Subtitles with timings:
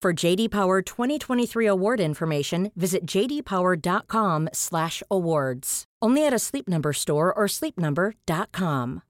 [0.00, 5.84] For JD Power 2023 award information, visit jdpower.com/awards.
[6.00, 9.02] Only at a Sleep Number store or sleepnumber.com.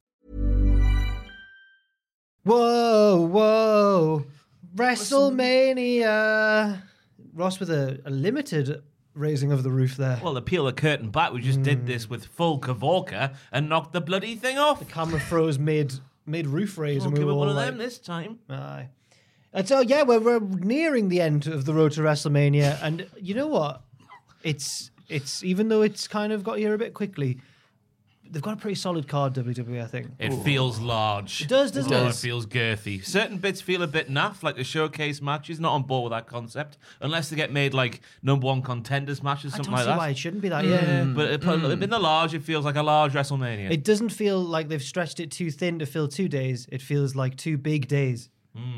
[2.45, 4.25] Whoa, whoa.
[4.75, 6.81] WrestleMania.
[7.35, 10.19] Ross with a, a limited raising of the roof there.
[10.25, 11.87] Well, to peel the curtain back, we just did hmm.
[11.87, 14.79] this with full Kavorka and knocked the bloody thing off.
[14.79, 17.57] The camera froze mid mid roof raise, We'll and we give were it one of
[17.57, 18.39] like, them this time.
[18.49, 18.89] Aye.
[19.53, 23.35] And so yeah, we're, we're nearing the end of the road to WrestleMania, and you
[23.35, 23.83] know what?
[24.43, 27.39] It's it's even though it's kind of got here a bit quickly,
[28.31, 29.35] they've got a pretty solid card.
[29.35, 30.09] WWE, I think.
[30.19, 31.43] It feels large.
[31.43, 32.07] It does, doesn't it?
[32.09, 33.05] It feels girthy.
[33.05, 35.59] Certain bits feel a bit naff, like the showcase matches.
[35.59, 39.55] Not on board with that concept, unless they get made like number one contenders matches,
[39.55, 39.99] I something don't like see that.
[39.99, 40.65] why it shouldn't be that.
[40.65, 40.71] Mm.
[40.71, 41.05] Yeah.
[41.15, 41.83] But it, mm.
[41.83, 43.71] in the large, it feels like a large WrestleMania.
[43.71, 46.69] It doesn't feel like they've stretched it too thin to fill two days.
[46.71, 48.29] It feels like two big days.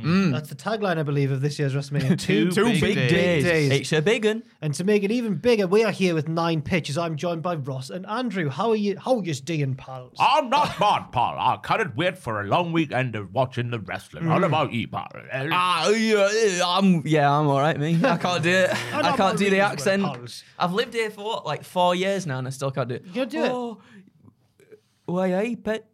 [0.03, 2.19] That's the tagline, I believe, of this year's WrestleMania.
[2.19, 3.45] Two Two big big, days.
[3.45, 3.69] days.
[3.69, 3.81] days.
[3.81, 4.43] It's a big one.
[4.63, 6.97] And to make it even bigger, we are here with nine pitches.
[6.97, 8.49] I'm joined by Ross and Andrew.
[8.49, 8.99] How are you?
[8.99, 10.17] How are you doing, pals?
[10.19, 11.37] I'm not bad, Paul.
[11.39, 14.29] I couldn't wait for a long weekend of watching the wrestling.
[14.29, 15.09] What about you, Paul?
[15.33, 17.99] Ah, yeah, I'm yeah, I'm all right, me.
[18.05, 18.95] I can't do it.
[18.95, 20.03] I can't do the accent.
[20.03, 20.45] pals.
[20.59, 23.05] I've lived here for what, like four years now, and I still can't do it.
[23.07, 23.51] You can't do it?
[23.51, 23.81] oh,
[25.05, 25.87] Why, I pet?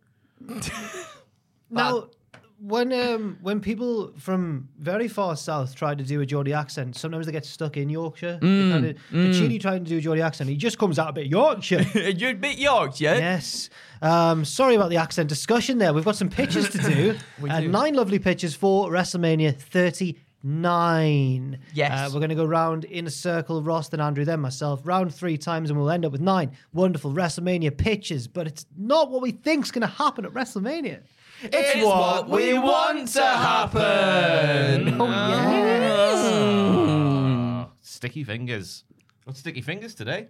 [1.69, 2.09] Now,
[2.59, 7.27] when um, when people from very far south try to do a Geordie accent, sometimes
[7.27, 8.39] they get stuck in Yorkshire.
[8.41, 11.13] They kinda, The Chidi trying to do a Geordie accent, he just comes out a
[11.13, 11.83] bit Yorkshire.
[11.95, 13.17] You're a bit York, yeah?
[13.17, 13.69] Yes.
[14.01, 15.93] Um, sorry about the accent discussion there.
[15.93, 17.17] We've got some pitches to do.
[17.41, 17.69] We uh, do.
[17.69, 21.59] Nine lovely pitches for WrestleMania 39.
[21.75, 21.93] Yes.
[21.93, 25.15] Uh, we're going to go round in a circle, Ross, then Andrew, then myself, round
[25.15, 28.27] three times, and we'll end up with nine wonderful WrestleMania pitches.
[28.27, 31.03] But it's not what we think's going to happen at WrestleMania.
[31.43, 35.01] It's what we want to happen.
[35.01, 36.33] Oh, yes.
[36.33, 37.69] Ah.
[37.83, 38.85] Sticky fingers.
[39.27, 40.29] Got sticky fingers today.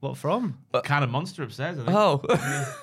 [0.00, 0.58] What from?
[0.84, 1.96] Kind of monster upstairs, I think.
[1.96, 2.18] Oh,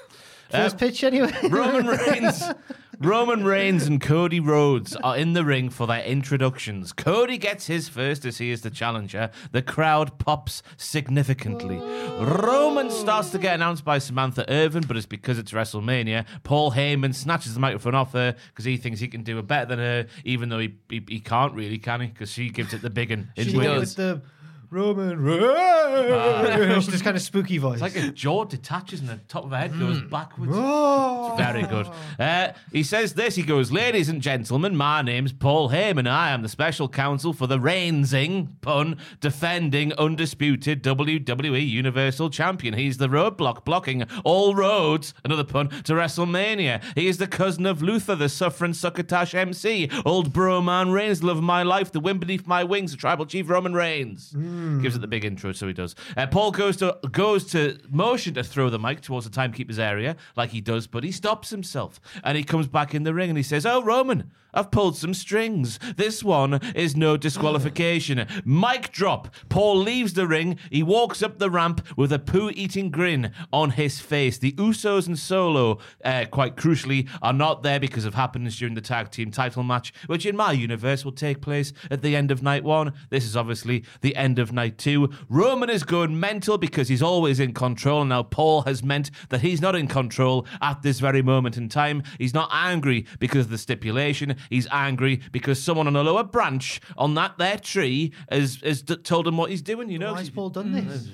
[0.50, 1.32] First um, pitch, anyway.
[1.44, 2.44] Roman Reigns.
[3.02, 6.94] Roman Reigns and Cody Rhodes are in the ring for their introductions.
[6.94, 9.32] Cody gets his first as he is the challenger.
[9.52, 11.78] The crowd pops significantly.
[12.20, 16.28] Roman starts to get announced by Samantha Irvin, but it's because it's WrestleMania.
[16.44, 19.66] Paul Heyman snatches the microphone off her because he thinks he can do it better
[19.66, 22.08] than her, even though he, he, he can't really, can he?
[22.08, 23.32] Because she gives it the big one.
[23.36, 24.22] in She with the
[24.72, 26.86] Roman Reigns.
[26.86, 27.82] She's kind of spooky voice.
[27.82, 30.54] It's like a jaw detaches and the top of her head goes backwards.
[30.56, 31.36] Oh.
[31.38, 31.90] Very good.
[32.18, 33.36] Uh, he says this.
[33.36, 36.10] He goes, "Ladies and gentlemen, my name's Paul Heyman.
[36.10, 42.74] I am the special counsel for the reigning pun defending undisputed WWE Universal Champion.
[42.74, 45.14] He's the roadblock blocking all roads.
[45.26, 46.82] Another pun to WrestleMania.
[46.96, 51.40] He is the cousin of Luther, the suffering succotash MC, old bro man Reigns, love
[51.40, 54.34] of my life, the wind beneath my wings, the tribal chief Roman Reigns.
[54.82, 55.96] Gives it the big intro, so he does.
[56.16, 60.16] Uh, Paul goes to goes to motion to throw the mic towards the timekeeper's area,
[60.36, 63.38] like he does, but he stops himself and he comes back in the ring and
[63.38, 65.80] he says, "Oh, Roman." I've pulled some strings.
[65.96, 68.28] This one is no disqualification.
[68.44, 69.34] Mic drop.
[69.50, 70.58] Paul leaves the ring.
[70.70, 74.38] He walks up the ramp with a poo eating grin on his face.
[74.38, 78.82] The Usos and Solo, uh, quite crucially, are not there because of happenings during the
[78.82, 82.44] tag team title match, which in my universe will take place at the end of
[82.44, 82.94] night one.
[83.10, 85.12] This is obviously the end of night two.
[85.30, 88.04] Roman is going mental because he's always in control.
[88.06, 92.04] Now Paul has meant that he's not in control at this very moment in time.
[92.18, 94.36] He's not angry because of the stipulation.
[94.50, 98.98] He's angry because someone on a lower branch on that there tree has, has d-
[98.98, 100.14] told him what he's doing, you know?
[100.14, 101.08] Why has Paul done this?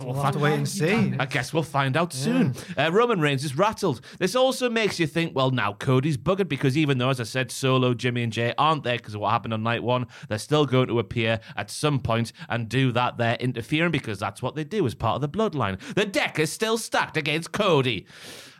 [0.00, 1.14] We'll We'll have to wait and see.
[1.18, 2.54] I guess we'll find out soon.
[2.76, 4.00] Uh, Roman Reigns is rattled.
[4.18, 7.50] This also makes you think, well, now Cody's buggered because even though, as I said,
[7.50, 10.66] Solo, Jimmy, and Jay aren't there because of what happened on night one, they're still
[10.66, 14.64] going to appear at some point and do that there interfering because that's what they
[14.64, 15.78] do as part of the bloodline.
[15.94, 18.06] The deck is still stacked against Cody.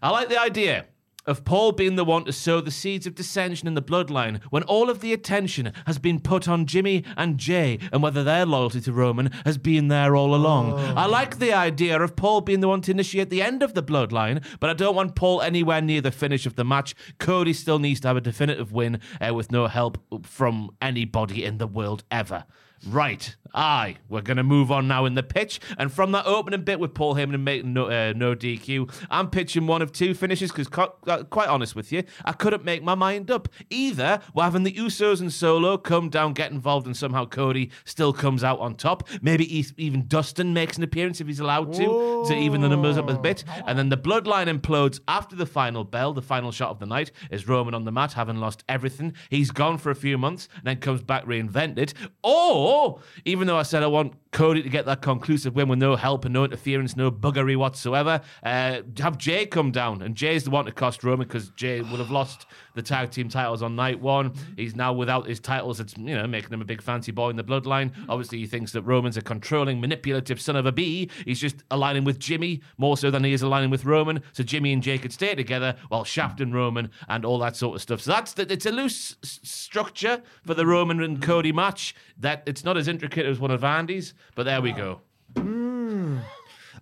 [0.03, 0.87] I like the idea
[1.27, 4.63] of Paul being the one to sow the seeds of dissension in the bloodline when
[4.65, 8.81] all of the attention has been put on Jimmy and Jay and whether their loyalty
[8.83, 10.75] to Roman has been there all along.
[10.97, 13.83] I like the idea of Paul being the one to initiate the end of the
[13.83, 16.95] bloodline, but I don't want Paul anywhere near the finish of the match.
[17.19, 21.59] Cody still needs to have a definitive win uh, with no help from anybody in
[21.59, 22.45] the world ever.
[22.87, 23.37] Right.
[23.55, 23.97] Aye.
[24.09, 25.61] We're going to move on now in the pitch.
[25.79, 29.31] And from that opening bit with Paul Heyman and making no, uh, no DQ, I'm
[29.31, 33.31] pitching one of two finishes because, quite honest with you, I couldn't make my mind
[33.31, 33.49] up.
[33.71, 38.13] Either we're having the Usos and Solo come down, get involved, and somehow Cody still
[38.13, 39.09] comes out on top.
[39.23, 43.09] Maybe even Dustin makes an appearance if he's allowed to, to even the numbers up
[43.09, 43.45] a bit.
[43.67, 46.13] And then the bloodline implodes after the final bell.
[46.13, 49.15] The final shot of the night is Roman on the mat, having lost everything.
[49.31, 51.95] He's gone for a few months and then comes back reinvented.
[52.23, 55.95] Or, even though I said I want Cody to get that conclusive win with no
[55.95, 60.03] help and no interference, no buggery whatsoever, uh, have Jay come down.
[60.03, 63.29] And Jay's the one to cost Roman because Jay would have lost the tag team
[63.29, 64.35] titles on night one.
[64.57, 65.79] He's now without his titles.
[65.79, 67.93] It's, you know, making him a big fancy boy in the bloodline.
[68.09, 71.09] Obviously, he thinks that Roman's a controlling, manipulative son of a bee.
[71.25, 74.21] He's just aligning with Jimmy more so than he is aligning with Roman.
[74.33, 77.77] So Jimmy and Jay could stay together while Shaft and Roman and all that sort
[77.77, 78.01] of stuff.
[78.01, 81.95] So that's the, it's a loose s- structure for the Roman and Cody match.
[82.19, 85.01] That it's not as intricate as one of Andy's, but there we go.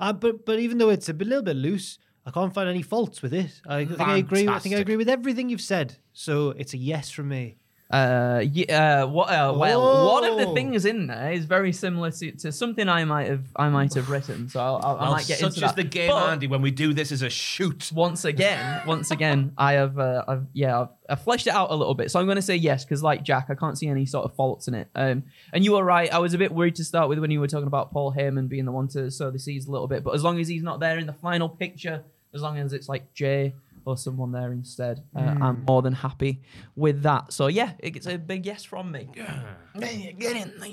[0.00, 3.22] Uh, but but even though it's a little bit loose, I can't find any faults
[3.22, 3.60] with it.
[3.66, 4.40] I think I agree.
[4.40, 4.80] I think I Fantastic.
[4.80, 5.96] agree with everything you've said.
[6.12, 7.56] So it's a yes from me.
[7.92, 9.02] Uh, yeah.
[9.02, 9.28] Uh, what?
[9.28, 13.04] Uh, well, one of the things in there is very similar to, to something I
[13.04, 14.48] might have I might have written.
[14.48, 15.76] So I'll, I'll, I might get such into that.
[15.76, 16.46] the game, But Andy.
[16.46, 20.46] When we do this as a shoot, Once again, once again, I have, uh, I've,
[20.54, 22.10] yeah, I've, I've fleshed it out a little bit.
[22.10, 24.34] So I'm going to say yes because, like Jack, I can't see any sort of
[24.34, 24.88] faults in it.
[24.94, 26.10] Um, and you were right.
[26.10, 28.48] I was a bit worried to start with when you were talking about Paul Heyman
[28.48, 30.02] being the one to sow the seeds a little bit.
[30.02, 32.02] But as long as he's not there in the final picture,
[32.32, 33.54] as long as it's like Jay
[33.84, 36.42] or someone there instead, uh, I'm more than happy
[36.76, 37.32] with that.
[37.32, 39.08] So yeah, it gets a big yes from me.
[39.14, 40.70] Get in there.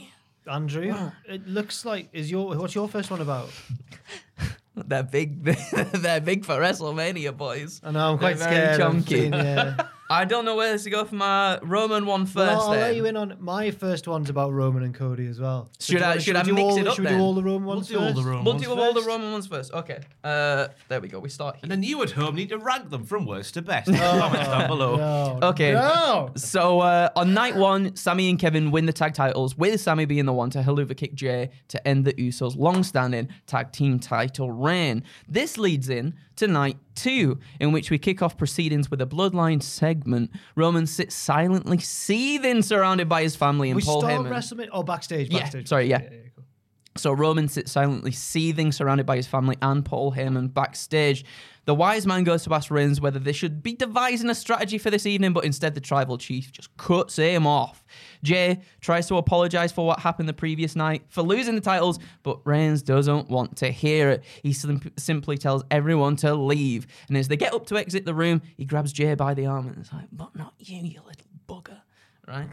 [0.48, 3.50] Andrew, it looks like is your what's your first one about?
[4.88, 5.44] They're big.
[5.94, 7.82] They're big for WrestleMania, boys.
[7.84, 8.82] I know I'm quite They're scared.
[8.82, 9.16] of chunky.
[9.16, 9.78] seeing, yeah.
[10.12, 12.36] I don't know where to go for my Roman one first.
[12.36, 12.82] Well, I'll, I'll then.
[12.82, 15.70] let you in on my first one's about Roman and Cody as well.
[15.78, 17.18] So Should I- wanna- should I do mix all, it up Should we then?
[17.20, 18.26] do all the Roman ones we'll do all the first?
[18.28, 19.02] Roman We'll ones do all the.
[19.04, 19.72] Roman ones first.
[19.74, 20.00] Okay.
[20.24, 21.20] Uh, there we go.
[21.20, 23.88] We start And then you at home need to rank them from worst to best.
[23.94, 24.96] Comments down below.
[24.98, 25.48] No.
[25.50, 25.74] Okay.
[25.74, 26.32] No.
[26.36, 30.26] So uh, on night one, Sami and Kevin win the tag titles, with Sami being
[30.26, 35.04] the one to Helluva kick Jay to end the Usos' long-standing tag team title reign.
[35.28, 39.62] This leads in to night two, in which we kick off proceedings with a bloodline
[39.64, 40.32] segment.
[40.56, 44.30] Roman sits silently seething, surrounded by his family and We Paul start Heyman.
[44.30, 44.70] WrestleMania.
[44.74, 45.30] Oh, backstage.
[45.30, 45.68] Yeah, Backstage.
[45.68, 46.00] sorry, yeah.
[46.02, 46.10] cool.
[46.98, 51.24] So Roman sits silently seething, surrounded by his family and Paul Heyman backstage.
[51.66, 54.90] The wise man goes to ask Reigns whether they should be devising a strategy for
[54.90, 57.86] this evening, but instead the tribal chief just cuts him off.
[58.24, 62.40] Jay tries to apologize for what happened the previous night, for losing the titles, but
[62.46, 64.24] Reigns doesn't want to hear it.
[64.44, 66.88] He sim- simply tells everyone to leave.
[67.08, 69.68] And as they get up to exit the room, he grabs Jay by the arm
[69.68, 71.80] and is like, but not you, you little bugger.
[72.28, 72.50] Right?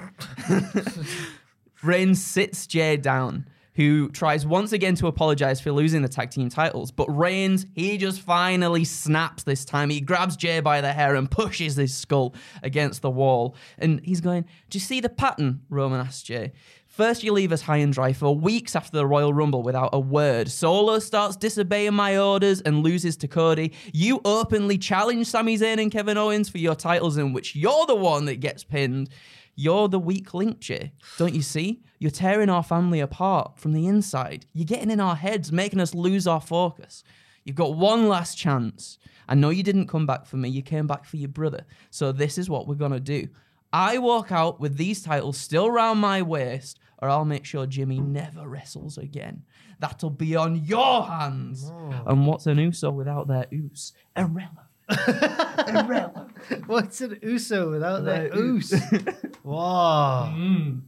[1.83, 3.47] Reigns sits Jay down,
[3.77, 6.91] who tries once again to apologize for losing the tag team titles.
[6.91, 9.91] But Reigns, he just finally snaps this time.
[9.91, 13.55] He grabs Jay by the hair and pushes his skull against the wall.
[13.79, 15.61] And he's going, Do you see the pattern?
[15.69, 16.53] Roman asks Jay.
[16.97, 20.01] First, you leave us high and dry for weeks after the Royal Rumble without a
[20.01, 20.51] word.
[20.51, 23.75] Solo starts disobeying my orders and loses to Cody.
[23.93, 27.95] You openly challenge Sami Zayn and Kevin Owens for your titles, in which you're the
[27.95, 29.11] one that gets pinned.
[29.57, 30.93] You're the weak link, Jay.
[31.17, 31.83] Don't you see?
[31.99, 34.45] You're tearing our family apart from the inside.
[34.53, 37.03] You're getting in our heads, making us lose our focus.
[37.45, 38.99] You've got one last chance.
[39.29, 41.65] I know you didn't come back for me, you came back for your brother.
[41.91, 43.29] So this is what we're going to do.
[43.73, 48.01] I walk out with these titles still round my waist, or I'll make sure Jimmy
[48.01, 49.43] never wrestles again.
[49.79, 51.71] That'll be on your hands.
[51.73, 52.03] Oh.
[52.07, 53.93] And what's an Uso without their oos?
[54.17, 54.66] Irrelevant.
[54.89, 56.31] Irrelevant.
[56.67, 58.75] What's an Uso without that Without oos?
[59.43, 60.33] wow.
[60.35, 60.79] Hmm.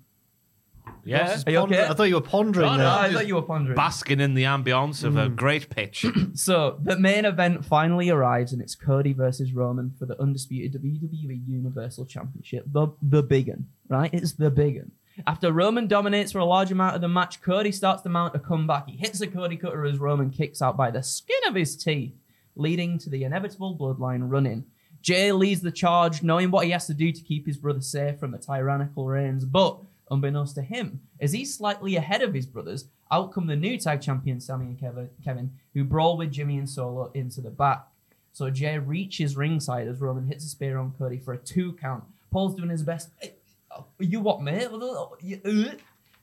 [1.05, 1.27] Yeah.
[1.29, 1.89] Just Are you ponder- okay?
[1.89, 2.87] I thought you were pondering No, there.
[2.87, 3.77] no, I thought you were pondering.
[3.77, 5.35] Basking in the ambience of a hmm.
[5.35, 6.05] great pitch.
[6.35, 11.41] So the main event finally arrives, and it's Cody versus Roman for the undisputed WWE
[11.49, 12.65] Universal Championship.
[12.71, 14.11] The the big one, right?
[14.13, 14.93] It's the big one.
[15.27, 18.39] After Roman dominates for a large amount of the match, Cody starts to mount a
[18.39, 18.89] comeback.
[18.89, 22.15] He hits a Cody cutter as Roman kicks out by the skin of his teeth,
[22.59, 24.65] leading to the inevitable bloodline run-in.
[25.01, 28.19] Jay leads the charge, knowing what he has to do to keep his brother safe
[28.19, 29.79] from the tyrannical reigns, but
[30.11, 34.01] unbeknownst to him, as he's slightly ahead of his brothers, out come the new tag
[34.01, 37.87] champions Sami and Kevin, who brawl with Jimmy and Solo into the back.
[38.33, 42.05] So Jay reaches ringside as Roman hits a spear on Cody for a two count.
[42.31, 43.11] Paul's doing his best.
[43.21, 43.35] "Hey,
[43.71, 44.69] oh, You what, mate?
[44.69, 45.75] Uh,"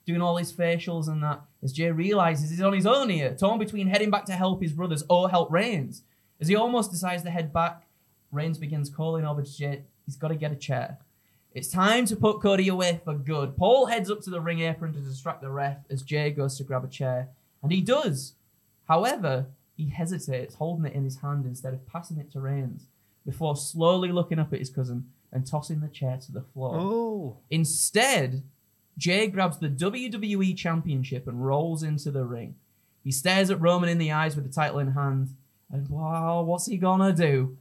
[0.06, 1.42] Doing all his facials and that.
[1.64, 4.72] As Jay realizes he's on his own here, torn between heading back to help his
[4.72, 6.02] brothers or help Reigns.
[6.40, 7.82] As he almost decides to head back,
[8.32, 9.82] Reigns begins calling over to Jay.
[10.04, 10.98] He's got to get a chair.
[11.54, 13.56] It's time to put Cody away for good.
[13.56, 16.64] Paul heads up to the ring apron to distract the ref as Jay goes to
[16.64, 17.28] grab a chair,
[17.62, 18.34] and he does.
[18.86, 22.86] However, he hesitates, holding it in his hand instead of passing it to Reigns,
[23.24, 26.76] before slowly looking up at his cousin and tossing the chair to the floor.
[26.76, 27.36] Oh.
[27.50, 28.42] Instead,
[28.98, 32.54] Jay grabs the WWE Championship and rolls into the ring.
[33.02, 35.34] He stares at Roman in the eyes with the title in hand,
[35.70, 37.56] and wow, what's he gonna do?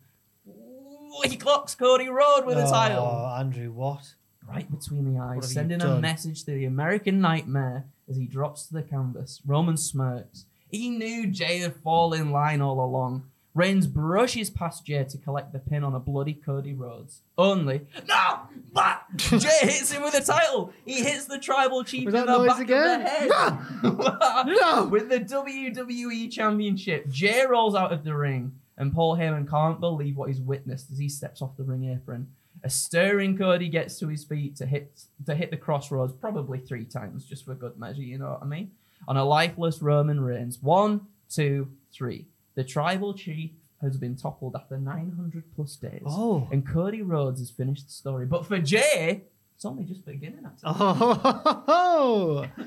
[1.23, 4.13] He clocks Cody Rhodes with the title Oh, Andrew, what?
[4.47, 6.01] right between the What have eyes, you sending a done?
[6.01, 9.41] message to the American Nightmare as he drops to the canvas.
[9.45, 10.45] Roman smirks.
[10.69, 13.23] He knew Jay had fall in line all along.
[13.55, 17.21] Reigns brushes past Jay to collect the pin on a bloody Cody Rhodes.
[17.37, 18.41] Only, no!
[18.73, 20.73] But Jay hits him with the title.
[20.85, 23.01] He hits the tribal chief in the back again?
[23.01, 24.45] of the head.
[24.61, 24.87] No!
[24.87, 30.17] With the WWE Championship, Jay rolls out of the ring, and Paul Heyman can't believe
[30.17, 32.27] what he's witnessed as he steps off the ring apron.
[32.63, 36.83] A stirring Cody gets to his feet to hit to hit the crossroads probably three
[36.83, 38.71] times just for good measure, you know what I mean?
[39.07, 40.61] On a lifeless Roman Reigns.
[40.61, 42.25] One, two, three.
[42.55, 46.01] The tribal chief has been toppled after 900 plus days.
[46.05, 46.47] Oh.
[46.51, 48.25] And Cody Rhodes has finished the story.
[48.25, 49.23] But for Jay,
[49.55, 50.45] it's only just beginning.
[50.45, 50.71] Actually.
[50.79, 51.57] Oh.
[51.67, 52.47] Oh.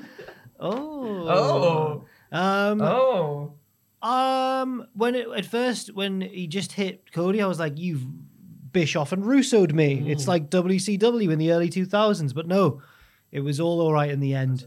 [0.61, 2.03] Oh.
[2.31, 3.53] Um, Oh.
[4.01, 8.05] um, when it, at first, when he just hit Cody, I was like, you've
[8.71, 10.03] Bischoff and Russo'd me.
[10.11, 12.81] It's like WCW in the early 2000s, but no,
[13.31, 14.65] it was all all right in the end.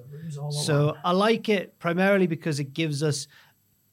[0.51, 3.29] So I like it primarily because it gives us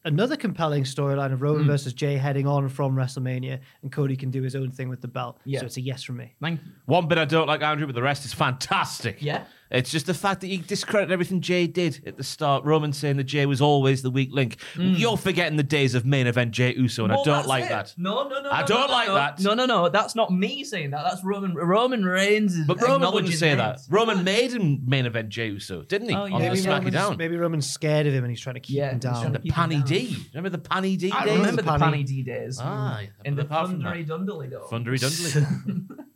[0.06, 1.41] another compelling storyline of.
[1.41, 1.70] Roman hmm.
[1.70, 5.08] versus Jay heading on from WrestleMania, and Cody can do his own thing with the
[5.08, 5.39] belt.
[5.46, 5.62] Yeah.
[5.62, 6.34] So it's a yes from me.
[6.41, 6.72] Thank you.
[6.86, 9.22] One bit I don't like, Andrew, but the rest is fantastic.
[9.22, 9.46] Yeah.
[9.71, 12.63] It's just the fact that you discredit everything Jay did at the start.
[12.65, 14.57] Roman saying that Jay was always the weak link.
[14.75, 17.69] You're forgetting the days of main event Jay Uso, and Well, I don't like it.
[17.69, 17.93] that.
[17.97, 18.49] No, no, no.
[18.49, 19.13] I no, don't no, no, like no.
[19.13, 19.39] that.
[19.41, 19.89] No, no, no.
[19.89, 21.03] That's not me saying that.
[21.03, 21.53] That's Roman.
[21.53, 22.65] Roman Reigns is.
[22.65, 23.69] But Roman wouldn't acknowledging say that.
[23.75, 23.88] Reigns.
[23.91, 26.15] Roman made him main event Jay Uso, didn't he?
[26.15, 26.33] Oh, yeah.
[26.35, 27.17] On Maybe Roman's, SmackDown.
[27.17, 29.33] maybe Roman's scared of him and he's trying to keep Yeah, him he's trying down.
[29.33, 29.85] to The keep him Panny down.
[29.85, 30.17] D.
[30.33, 31.31] Remember the Panny D I days?
[31.31, 31.79] I remember the Panny.
[31.83, 32.59] Panny D days.
[32.59, 34.67] Ah, in the but apart from that- thundery dundly though.
[34.71, 35.88] Thundery Dundley.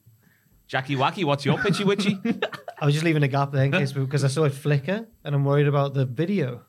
[0.67, 2.19] Jackie Wacky, what's your pitchy witchy?
[2.79, 5.35] I was just leaving a gap there in case because I saw it flicker and
[5.35, 6.61] I'm worried about the video.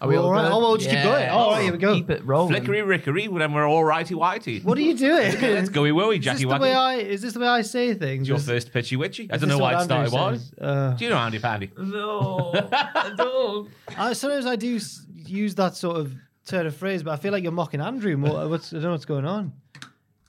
[0.00, 0.42] Are we all all right?
[0.42, 0.52] good?
[0.52, 1.28] Oh, well, just keep going.
[1.30, 1.94] Oh, all right, here we go.
[1.94, 2.52] Keep it rolling.
[2.54, 4.62] Flickery rickery, when we're all righty whitey.
[4.62, 5.32] What are you doing?
[5.40, 6.76] Let's go woey, Is this Jackie the way Wacky.
[6.76, 6.94] I?
[6.96, 8.28] Is this the way I say things?
[8.28, 9.30] Your Is- first pitchy witchy.
[9.32, 10.12] I don't know what why it started.
[10.14, 10.38] Andrew What?
[10.38, 10.52] says?
[10.60, 11.70] Uh, Do you know Andy Pandy?
[11.78, 13.70] No, I don't.
[13.96, 16.12] I, sometimes I do s- use that sort of
[16.46, 18.48] turn of phrase, but I feel like you're mocking Andrew more.
[18.48, 19.52] What's, I don't know what's going on.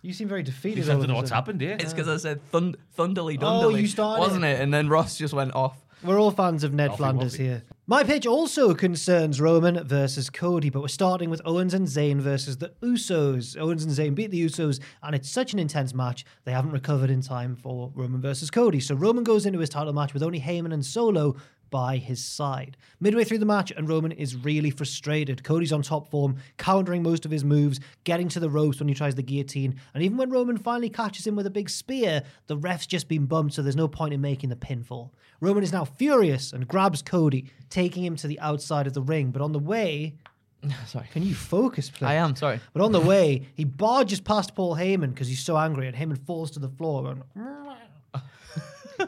[0.08, 0.76] You seem very defeated.
[0.76, 1.76] Because I don't know what's happened here.
[1.78, 4.58] It's because I said thund- thunderly Oh, you started wasn't it.
[4.58, 4.62] it?
[4.62, 5.84] And then Ross just went off.
[6.02, 7.40] We're all fans of Ned Offy Flanders woffy.
[7.40, 7.64] here.
[7.88, 12.56] My pitch also concerns Roman versus Cody, but we're starting with Owens and Zayn versus
[12.58, 13.58] the Usos.
[13.60, 17.10] Owens and Zayn beat the Usos, and it's such an intense match, they haven't recovered
[17.10, 18.80] in time for Roman versus Cody.
[18.80, 21.36] So Roman goes into his title match with only Heyman and Solo
[21.70, 22.78] by his side.
[23.00, 25.44] Midway through the match, and Roman is really frustrated.
[25.44, 28.94] Cody's on top form, countering most of his moves, getting to the ropes when he
[28.94, 32.58] tries the guillotine, and even when Roman finally catches him with a big spear, the
[32.58, 35.12] ref's just been bumped, so there's no point in making the pinfall.
[35.42, 39.32] Roman is now furious and grabs Cody, taking him to the outside of the ring,
[39.32, 40.16] but on the way,
[40.88, 41.08] Sorry.
[41.14, 42.08] can you focus, please?
[42.08, 42.60] I am sorry.
[42.74, 46.18] But on the way, he barges past Paul Heyman because he's so angry, and Heyman
[46.26, 47.04] falls to the floor.
[47.04, 47.24] Going,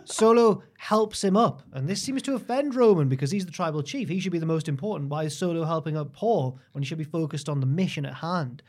[0.06, 4.10] Solo helps him up, and this seems to offend Roman because he's the tribal chief.
[4.10, 5.10] He should be the most important.
[5.10, 8.16] Why is Solo helping up Paul when he should be focused on the mission at
[8.16, 8.62] hand?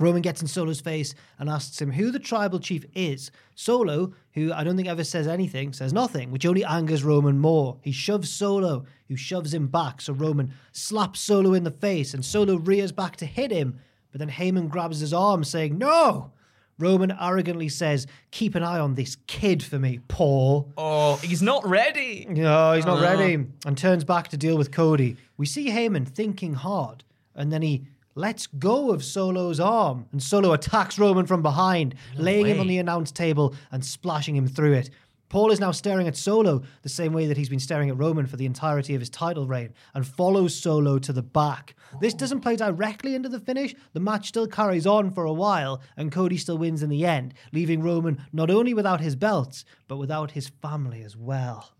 [0.00, 3.30] Roman gets in Solo's face and asks him who the tribal chief is.
[3.54, 7.76] Solo, who I don't think ever says anything, says nothing, which only angers Roman more.
[7.82, 12.24] He shoves Solo, who shoves him back, so Roman slaps Solo in the face, and
[12.24, 13.78] Solo rears back to hit him,
[14.10, 16.32] but then Heyman grabs his arm, saying, No!
[16.80, 20.72] Roman arrogantly says, Keep an eye on this kid for me, Paul.
[20.76, 22.26] Oh, he's not ready.
[22.28, 23.02] No, he's not oh.
[23.02, 23.46] ready.
[23.66, 25.16] And turns back to deal with Cody.
[25.36, 27.84] We see Heyman thinking hard, and then he
[28.14, 32.78] lets go of Solo's arm, and Solo attacks Roman from behind, laying him on the
[32.78, 34.90] announce table and splashing him through it.
[35.30, 38.26] Paul is now staring at Solo the same way that he's been staring at Roman
[38.26, 41.76] for the entirety of his title reign and follows Solo to the back.
[42.00, 43.74] This doesn't play directly into the finish.
[43.92, 47.34] The match still carries on for a while, and Cody still wins in the end,
[47.52, 51.70] leaving Roman not only without his belts, but without his family as well.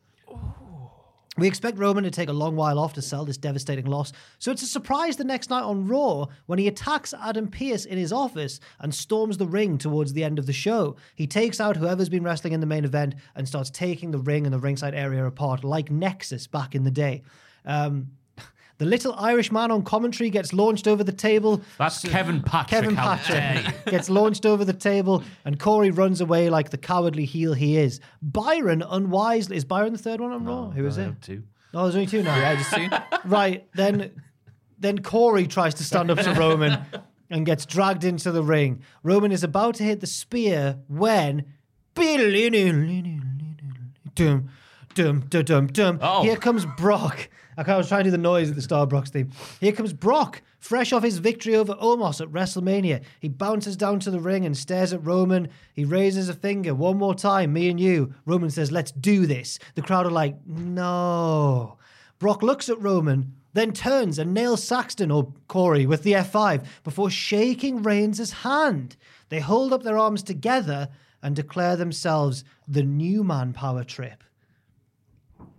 [1.40, 4.52] We expect Roman to take a long while off to sell this devastating loss, so
[4.52, 8.12] it's a surprise the next night on Raw when he attacks Adam Pearce in his
[8.12, 10.96] office and storms the ring towards the end of the show.
[11.14, 14.44] He takes out whoever's been wrestling in the main event and starts taking the ring
[14.44, 17.22] and the ringside area apart like Nexus back in the day.
[17.64, 18.08] Um,
[18.80, 21.60] the little Irish man on commentary gets launched over the table.
[21.76, 22.80] That's Kevin Patrick.
[22.80, 23.60] Kevin how dare.
[23.62, 27.76] Patrick gets launched over the table, and Corey runs away like the cowardly heel he
[27.76, 28.00] is.
[28.22, 30.70] Byron unwisely is Byron the third one on Raw?
[30.70, 31.20] Who is I it?
[31.20, 31.42] two.
[31.74, 32.34] No, oh, there's only two now.
[32.36, 32.90] Yeah, just soon.
[33.26, 34.12] Right then,
[34.78, 36.78] then Corey tries to stand up to Roman
[37.30, 38.80] and gets dragged into the ring.
[39.02, 41.44] Roman is about to hit the spear when.
[41.94, 42.06] Dum,
[44.94, 45.98] dum, dum, dum, dum.
[46.00, 46.22] Oh.
[46.22, 47.28] Here comes Brock.
[47.68, 49.30] I was trying to do the noise at the start of Brock's theme.
[49.60, 53.02] Here comes Brock, fresh off his victory over Omos at WrestleMania.
[53.20, 55.48] He bounces down to the ring and stares at Roman.
[55.74, 56.74] He raises a finger.
[56.74, 58.14] One more time, me and you.
[58.24, 59.58] Roman says, Let's do this.
[59.74, 61.78] The crowd are like, No.
[62.18, 67.10] Brock looks at Roman, then turns and nails Saxton or Corey with the F5 before
[67.10, 68.96] shaking Reigns' hand.
[69.28, 70.88] They hold up their arms together
[71.22, 74.22] and declare themselves the new manpower trip.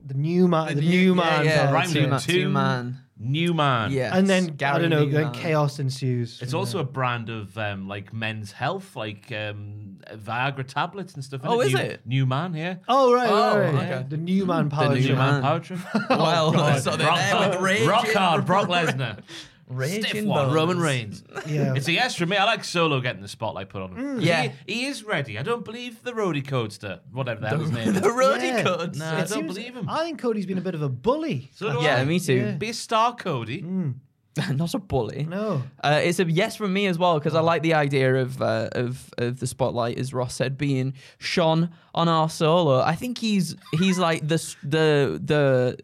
[0.06, 2.50] The new man, the, new, man yeah, power Rhymes two, man, with two two.
[2.50, 2.98] man.
[3.24, 3.92] New man.
[3.92, 5.34] Yeah, And then I don't know, then Newman.
[5.34, 6.42] chaos ensues.
[6.42, 11.42] It's also a brand of um, like men's health, like um, Viagra tablets and stuff.
[11.44, 11.66] Oh, innit?
[11.68, 12.02] is new, it?
[12.08, 12.80] New man here.
[12.88, 13.92] Oh right, Oh, right, right.
[13.92, 14.06] okay.
[14.10, 15.18] The new man power the new trip.
[15.20, 15.42] man.
[15.44, 15.80] Power trip.
[16.10, 19.20] Well, so they're rock, there with raging, rock hard, Brock Lesnar.
[19.72, 20.54] raging Stiff one, bones.
[20.54, 21.24] Roman Reigns.
[21.48, 21.74] Yeah.
[21.76, 22.38] It's a yes from me.
[22.38, 24.22] I like Solo getting the spotlight put on him.
[24.22, 24.52] Yeah.
[24.68, 25.40] He, he is ready.
[25.40, 28.14] I don't believe the roadie codester, whatever the hell his name The is.
[28.14, 28.64] roadie Yeah.
[28.64, 29.00] codes.
[29.00, 29.90] Nah, I don't seems- believe him.
[29.90, 31.50] I think Cody's been a bit of a bully.
[31.56, 32.06] So do Yeah, I.
[32.06, 32.34] me too.
[32.36, 32.52] Yeah.
[32.52, 33.64] Be a star, Cody.
[34.54, 35.26] Not a bully.
[35.30, 35.62] No.
[35.84, 38.70] Uh, it's a yes from me as well because I like the idea of uh,
[38.72, 42.80] of of the spotlight, as Ross said, being shone on our solo.
[42.80, 45.78] I think he's he's like the s- the the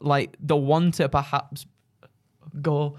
[0.00, 1.66] like the one to perhaps
[2.62, 2.96] go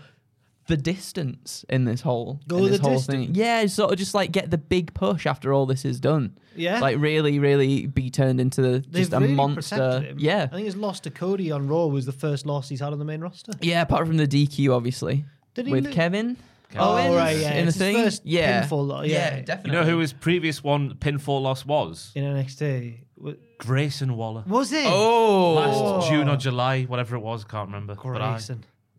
[0.69, 3.35] the distance in this whole Go in this the whole thing.
[3.35, 6.37] Yeah, sort of just like get the big push after all this is done.
[6.55, 6.79] Yeah.
[6.79, 9.99] like really, really be turned into the, They've just a really monster.
[10.01, 10.17] him.
[10.19, 12.93] Yeah, I think his loss to Cody on Raw was the first loss he's had
[12.93, 13.51] on the main roster.
[13.61, 13.81] yeah.
[13.81, 16.37] Apart from the DQ, obviously, Did he with lo- Kevin.
[16.77, 17.53] Oh, Owens right, yeah.
[17.55, 17.95] in the It's his thing.
[17.95, 19.37] first yeah, pinfall lo- yeah.
[19.37, 19.71] You definitely.
[19.71, 22.11] know who his previous one pinfall loss was?
[22.13, 22.99] in NXT.
[23.17, 24.43] W- Grayson Waller.
[24.45, 24.85] Was it?
[24.85, 27.95] Oh, Last June or July, whatever it was, can't remember.
[27.95, 28.37] But I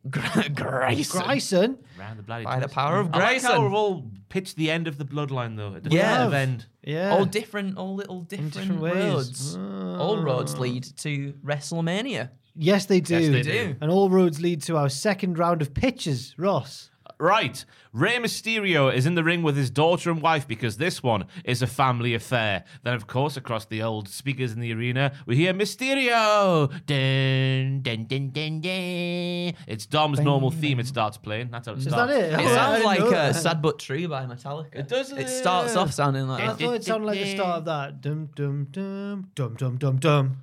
[0.09, 0.55] Grayson.
[0.55, 1.23] Grayson.
[1.23, 1.79] Grayson.
[1.99, 2.75] ran the bloody By the twist.
[2.75, 3.65] power of I like how Grayson.
[3.65, 5.75] we've all pitched the end of the bloodline though.
[5.75, 6.29] At the Yeah.
[6.31, 6.37] yeah.
[6.39, 6.67] end.
[6.83, 7.11] Yeah.
[7.11, 8.95] All different, all little different, different ways.
[8.95, 9.57] roads.
[9.59, 9.97] Oh.
[9.99, 12.31] All roads lead to WrestleMania.
[12.57, 13.19] yes, they do.
[13.19, 13.77] Yes, they do.
[13.81, 16.91] And all roads lead to our second round of pitches, Ross.
[17.21, 17.63] Right.
[17.93, 21.61] Rey Mysterio is in the ring with his daughter and wife because this one is
[21.61, 22.65] a family affair.
[22.83, 26.71] Then, of course, across the old speakers in the arena, we hear Mysterio.
[26.87, 29.55] Dun, dun, dun, dun, dun.
[29.67, 30.81] It's Dom's normal theme.
[30.81, 31.51] It starts playing.
[31.51, 32.11] That's how it Is starts.
[32.13, 32.41] Is that it?
[32.41, 34.77] It Oh, sounds like uh, "Sad but True" by Metallica.
[34.77, 36.59] It does, It starts off sounding like I that.
[36.59, 38.01] thought it sounded like the start of that.
[38.01, 40.37] Dum dum dum dum dum dum dum.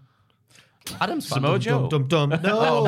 [1.01, 1.61] Adam's Samoa fan.
[1.61, 1.89] Joe.
[1.89, 2.41] Dum dum dum.
[2.43, 2.83] No,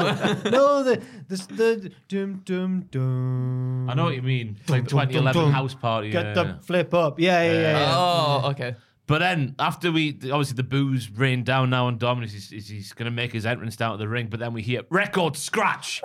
[0.50, 3.90] no, the the the dum dum dum.
[3.90, 4.58] I know what you mean.
[4.62, 5.52] It's like the Dum, dum, 2011 dum.
[5.52, 6.10] house party.
[6.10, 6.34] Get yeah.
[6.34, 7.20] the flip up.
[7.20, 7.80] Yeah, yeah, yeah.
[7.80, 7.94] yeah.
[7.96, 8.76] Oh, okay.
[9.10, 12.68] But then after we obviously the booze rained down now on Dom and he's, he's,
[12.68, 14.28] he's going to make his entrance down to the ring.
[14.28, 16.00] But then we hear record scratch,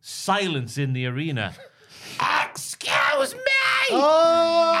[0.00, 1.54] silence in the arena.
[2.48, 3.40] Excuse me.
[3.90, 4.72] Oh.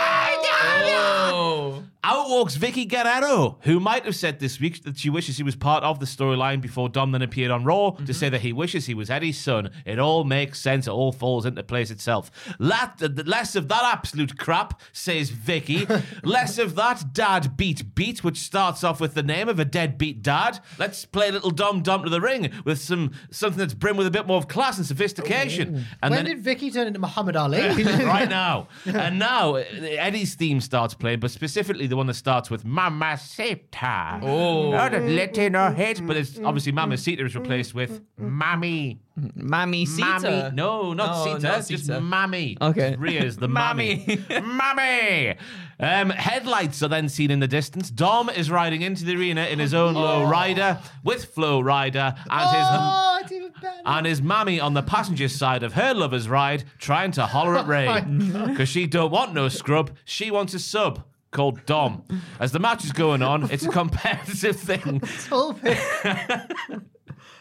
[2.04, 5.56] Out walks Vickie Guerrero, who might have said this week that she wishes he was
[5.56, 8.86] part of the storyline before Dom then appeared on Raw to say that he wishes
[8.86, 9.70] he was Eddie's son.
[9.84, 10.86] It all makes sense.
[10.86, 12.30] It all falls into place itself.
[12.58, 16.02] Less of that absolute crap, says Vickie.
[16.24, 20.22] less of that dad beat beat, which starts off with the name of a deadbeat
[20.22, 20.60] dad.
[20.78, 24.06] Let's play a little Dom Dom to the ring with some something that's brim with
[24.06, 25.86] a bit more of class and sophistication.
[26.02, 27.60] And when then did Vickie turn into Muhammad Ali?
[28.04, 28.68] right now.
[29.06, 32.64] And now uh, Eddie's theme starts playing, but specifically the the one that starts with
[32.64, 34.20] Mamacita.
[34.22, 34.70] Oh.
[34.70, 39.00] Not a Latino hit, but it's obviously Mamacita is replaced with Mammy.
[39.34, 40.20] Mammy Sita.
[40.20, 40.54] Mammy.
[40.54, 41.38] No, not Oh, Sita.
[41.48, 42.00] not just Sita.
[42.02, 42.58] Mammy.
[42.60, 42.96] Okay.
[42.98, 44.18] Rhea's the Mammy.
[44.28, 45.36] Mammy.
[45.80, 47.90] Um, headlights are then seen in the distance.
[47.90, 52.56] Dom is riding into the arena in his own low rider with Flo Rida and
[52.56, 52.66] his.
[52.70, 53.52] Oh, it's even
[53.86, 57.66] and his mammy on the passenger side of her lover's ride trying to holler at
[57.68, 58.02] Rey
[58.48, 62.04] because she don't want no scrub she wants a sub called Dom.
[62.40, 65.00] As the match is going on it's a competitive thing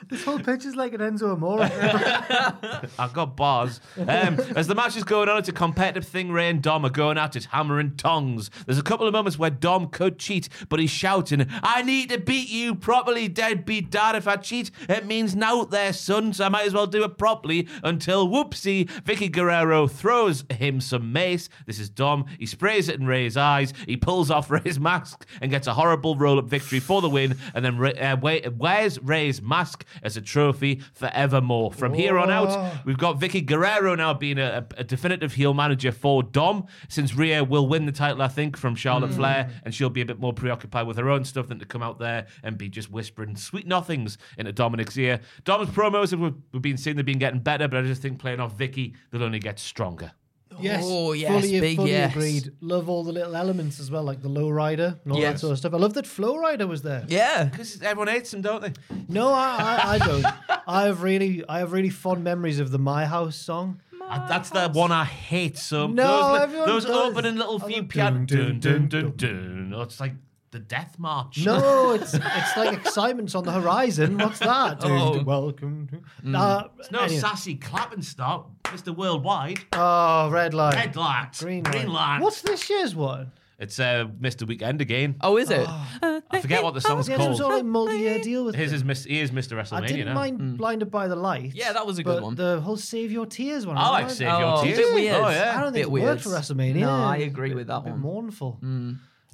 [0.10, 0.66] This whole pitch.
[0.66, 1.62] is like an Enzo Amore.
[3.00, 3.80] I've got bars.
[3.98, 6.32] Um, as the match is going on it's a competitive thing.
[6.32, 8.50] Rey and Dom are going at it hammering tongs.
[8.66, 12.20] There's a couple of moments where Dom could cheat but he's shouting I need to
[12.20, 14.16] beat you properly deadbeat dad.
[14.16, 17.18] If I cheat it means now there son so I might as well do it
[17.18, 21.50] properly until whoopsie Vickie Guerrero throws him some mace.
[21.66, 22.26] This is Dom.
[22.40, 23.74] He sprays it in Rey's eyes.
[23.88, 27.38] He pulls off Rey's mask and gets a horrible roll up victory for the win.
[27.54, 28.18] And then uh,
[28.58, 31.72] wears Rey's mask as a trophy forevermore.
[31.72, 35.92] From here on out we've got Vickie Guerrero now being a, a definitive heel manager
[35.92, 36.68] for Dom.
[36.90, 39.16] Since Rhea will win the title I think from Charlotte hmm.
[39.16, 41.84] Flair and she'll be a bit more preoccupied with her own stuff than to come
[41.84, 45.20] out there and be just whispering sweet nothings into Dominic's ear.
[45.44, 48.40] Dom's promos have we've been seeing they've been getting better but I just think playing
[48.40, 50.12] off Vickie they'll only get stronger
[50.60, 50.84] Yes.
[50.86, 52.12] Oh, yes, fully, big fully yes.
[52.16, 52.52] agreed.
[52.62, 55.34] Love all the little elements as well, like the low rider and all Yes.
[55.34, 55.74] that sort of stuff.
[55.74, 57.06] I love that Flo Rida was there.
[57.08, 57.46] Yeah.
[57.46, 58.74] because everyone hates him don't they
[59.10, 60.26] No, I, I, I don't.
[60.68, 63.82] I have really, I have really fond memories of the My House song.
[64.08, 66.96] Uh, That's the one I hate so No, those, li- everyone those does.
[67.12, 69.74] opening little I few love piano dun, dun dun, dun dun, dun dun.
[69.76, 70.14] Oh, It's like
[70.52, 71.44] the death march.
[71.44, 74.18] No, it's it's like excitement's on the horizon.
[74.20, 74.78] What's that?
[74.84, 75.24] Oh.
[75.24, 75.88] Welcome.
[76.24, 77.20] To, uh, It's no anyway.
[77.20, 78.96] sassy clapping start, Mr.
[78.96, 79.60] Worldwide.
[79.74, 80.76] Oh, red light.
[80.76, 82.20] Red light, Green, green light.
[82.22, 83.32] What's this year's one?
[83.58, 84.46] It's uh, Mr.
[84.46, 85.16] Weeknd again.
[85.22, 85.66] Oh, is it?
[85.70, 87.60] I forget what the song's Yeah, it was all called.
[87.60, 88.76] like multi-year deal with His it.
[88.76, 89.54] is Miss, he is Mr.
[89.58, 89.74] WrestleMania.
[89.74, 90.14] I WrestleMania didn't now.
[90.14, 91.52] mind Blinded by the Light.
[91.56, 92.36] Yeah, that was a good but one.
[92.36, 93.78] The whole Save Your Tears one.
[93.78, 94.78] I like Save Your Oh, Tears.
[94.78, 95.16] bit weird.
[95.16, 95.54] Oh I yeah.
[95.54, 96.06] don't think Bit it weird.
[96.06, 96.76] worked for WrestleMania.
[96.82, 98.02] No, I agree bit- with that bit one.
[98.02, 98.60] Mournful.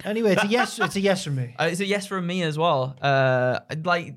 [0.06, 0.78] Anyway, it's a yes.
[0.80, 1.56] It's a yes from me.
[1.60, 2.96] Uh, it's a yes from me as well.
[3.02, 4.14] Uh, I'd like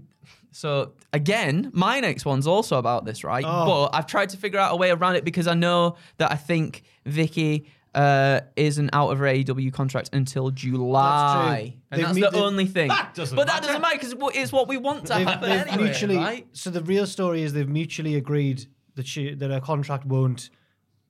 [0.55, 3.45] so again, my next one's also about this, right?
[3.47, 3.67] Oh.
[3.91, 6.37] But I've tried to figure out a way around it because I know that I
[6.37, 12.31] think Vickie uh, isn't out of her AEW contract until July, and They've that's the
[12.31, 12.89] they've- only thing.
[12.89, 16.17] That doesn't but that doesn't matter because it's what we want to happen anyway, mutually.
[16.17, 16.47] right?
[16.53, 20.51] So the real story is they've mutually agreed that she that her contract won't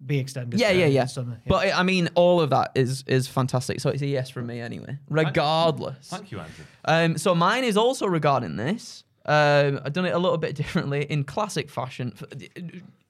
[0.05, 0.61] be extended.
[0.61, 1.07] Yeah, yeah, yeah.
[1.07, 1.41] Summer.
[1.45, 1.49] Yeah.
[1.49, 3.81] But I mean, all of that is is fantastic.
[3.81, 6.09] So it's a yes from me anyway, regardless.
[6.09, 6.65] Thank you, Andrew.
[6.85, 9.05] Um, so mine is also regarding this.
[9.27, 12.15] Um, I've done it a little bit differently in classic fashion,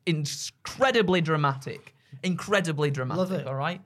[0.06, 3.18] incredibly dramatic, incredibly dramatic.
[3.18, 3.46] Love it.
[3.46, 3.80] All right.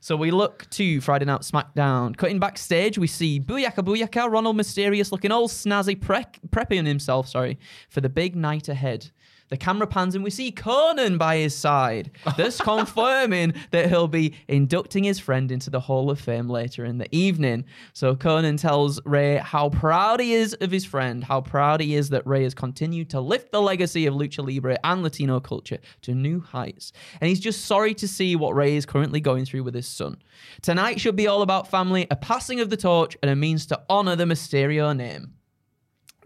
[0.00, 2.16] So we look to Friday Night SmackDown.
[2.16, 7.58] Cutting backstage, we see Booyaka Booyaka, Ronald Mysterious looking all snazzy, pre- prepping himself, sorry,
[7.88, 9.10] for the big night ahead.
[9.48, 14.34] The camera pans and we see Konnan by his side, thus confirming that he'll be
[14.48, 17.64] inducting his friend into the Hall of Fame later in the evening.
[17.92, 22.08] So Konnan tells Rey how proud he is of his friend, how proud he is
[22.10, 26.14] that Rey has continued to lift the legacy of Lucha Libre and Latino culture to
[26.14, 26.92] new heights.
[27.20, 30.18] And he's just sorry to see what Rey is currently going through with his son.
[30.62, 33.80] Tonight should be all about family, a passing of the torch, and a means to
[33.88, 35.34] honor the Mysterio name.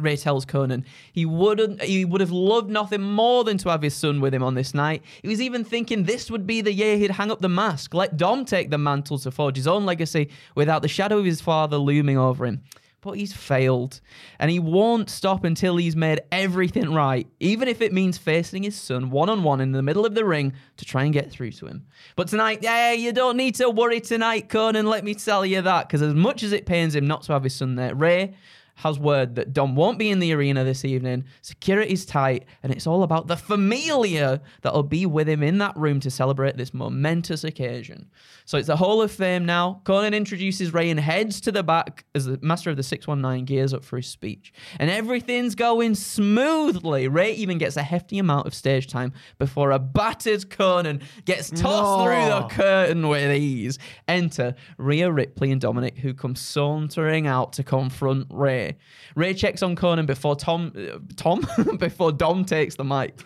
[0.02, 3.94] Rey tells Konnan he wouldn't he would have loved nothing more than to have his
[3.94, 5.02] son with him on this night.
[5.22, 8.16] He was even thinking this would be the year he'd hang up the mask, let
[8.16, 11.76] Dom take the mantle to forge his own legacy without the shadow of his father
[11.76, 12.62] looming over him.
[13.02, 14.02] But he's failed,
[14.38, 18.76] and he won't stop until he's made everything right, even if it means facing his
[18.76, 21.52] son one on one in the middle of the ring to try and get through
[21.52, 21.86] to him.
[22.14, 24.84] But tonight, yeah, you don't need to worry tonight, Konnan.
[24.84, 27.44] Let me tell you that, because as much as it pains him not to have
[27.44, 28.34] his son there, Rey
[28.80, 31.24] has word that Dom won't be in the arena this evening.
[31.42, 36.00] Security's tight, and it's all about the familia that'll be with him in that room
[36.00, 38.10] to celebrate this momentous occasion.
[38.46, 39.82] So it's the Hall of Fame now.
[39.84, 43.74] Konnan introduces Rey and heads to the back as the master of the 619 gears
[43.74, 44.52] up for his speech.
[44.78, 47.06] And everything's going smoothly.
[47.06, 51.62] Rey even gets a hefty amount of stage time before a battered Konnan gets tossed
[51.62, 52.04] No.
[52.04, 53.78] through the curtain with ease.
[54.08, 58.69] Enter Rhea Ripley and Dominic, who come sauntering out to confront Rey.
[59.14, 60.72] Rey checks on Konnan before Tom,
[61.16, 61.46] Tom,
[61.78, 63.18] before Dom takes the mic,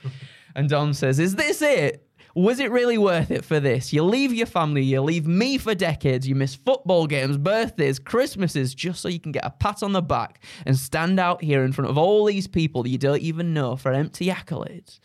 [0.55, 2.05] and Dom says, "Is this it?"
[2.37, 3.93] Was it really worth it for this?
[3.93, 8.75] You leave your family, you leave me for decades, you miss football games, birthdays, Christmases,
[8.75, 11.73] just so you can get a pat on the back and stand out here in
[11.73, 14.99] front of all these people that you don't even know for empty accolades.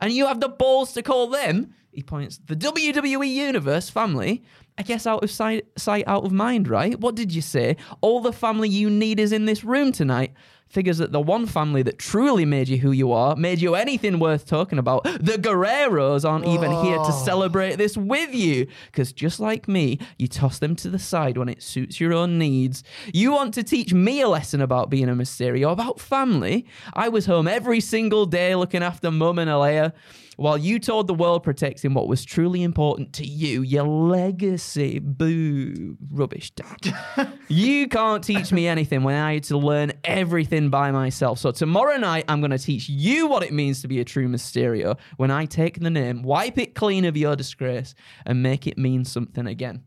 [0.00, 4.42] And you have the balls to call them, he points, the WWE Universe family.
[4.78, 6.98] I guess out of sight, sight, out of mind, right?
[6.98, 7.76] What did you say?
[8.00, 10.32] All the family you need is in this room tonight.
[10.66, 14.18] Figures that the one family that truly made you who you are, made you anything
[14.18, 18.66] worth talking about, the Guerreros aren't even here to celebrate this with you.
[18.86, 22.38] Because just like me, you toss them to the side when it suits your own
[22.38, 22.82] needs.
[23.12, 26.64] You want to teach me a lesson about being a Mysterio, about family.
[26.94, 29.92] I was home every single day looking after Mum and Alea
[30.36, 34.98] while you told the world protecting what was truly important to you, your legacy.
[34.98, 35.96] Boo.
[36.10, 36.94] Rubbish, Dad.
[37.48, 41.38] you can't teach me anything when I had to learn everything by myself.
[41.38, 44.28] So tomorrow night, I'm going to teach you what it means to be a true
[44.28, 47.94] Mysterio when I take the name, wipe it clean of your disgrace,
[48.26, 49.84] and make it mean something again.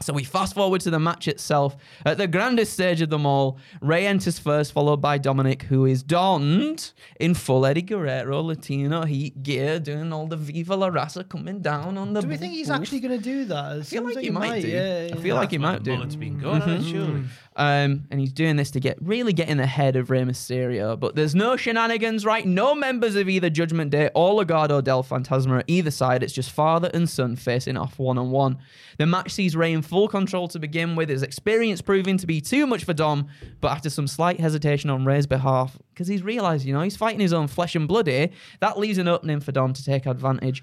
[0.00, 1.76] So we fast forward to the match itself.
[2.04, 6.02] At the grandest stage of them all, Rey enters first, followed by Dominic, who is
[6.02, 11.60] donned in full Eddie Guerrero Latino heat gear, doing all the Viva La Raza coming
[11.60, 12.20] down on the.
[12.22, 12.76] Do we think he's booth.
[12.76, 13.76] actually going to do that?
[13.76, 14.68] It I feel like he might do.
[14.68, 15.92] Yeah, I feel like he might do.
[15.92, 17.24] Mullet's been good, hasn't it, surely.
[17.58, 20.98] Um, and he's doing this to get really get in the head of Rey Mysterio.
[21.00, 22.46] But there's no shenanigans, right?
[22.46, 26.22] No members of either Judgment Day or Legado del Fantasma either side.
[26.22, 28.58] It's just father and son facing off one on one.
[28.98, 32.42] The match sees Rey in full control to begin with, his experience proving to be
[32.42, 33.28] too much for Dom.
[33.62, 37.20] But after some slight hesitation on Rey's behalf, because he's realised, you know, he's fighting
[37.20, 38.28] his own flesh and blood here,
[38.60, 40.62] that leaves an opening for Dom to take advantage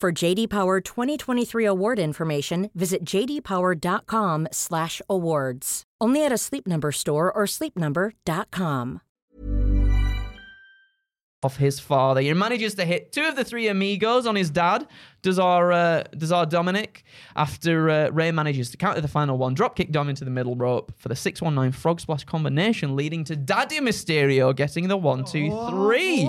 [0.00, 5.82] For JD Power 2023 award information, visit jdpower.com/awards.
[6.00, 9.00] Only at a Sleep Number store or sleepnumber.com.
[11.42, 12.20] Of his father.
[12.20, 14.86] He manages to hit two of the three amigos on his dad.
[15.22, 17.02] Does our uh, does our Dominic
[17.34, 20.54] after uh, Rey manages to counter the final one, drop kick Dom into the middle
[20.54, 24.96] rope for the six one nine frog splash combination, leading to Daddy Mysterio getting the
[24.96, 26.24] one two three.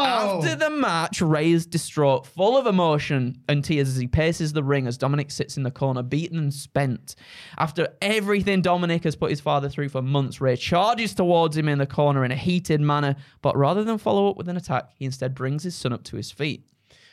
[0.00, 0.54] After oh.
[0.56, 4.86] the match, Rey is distraught, full of emotion and tears as he paces the ring
[4.86, 7.14] as Dominic sits in the corner, beaten and spent.
[7.58, 11.78] After everything Dominic has put his father through for months, Rey charges towards him in
[11.78, 15.04] the corner in a heated manner, but rather than follow up with an attack, he
[15.04, 16.64] instead brings his son up to his feet.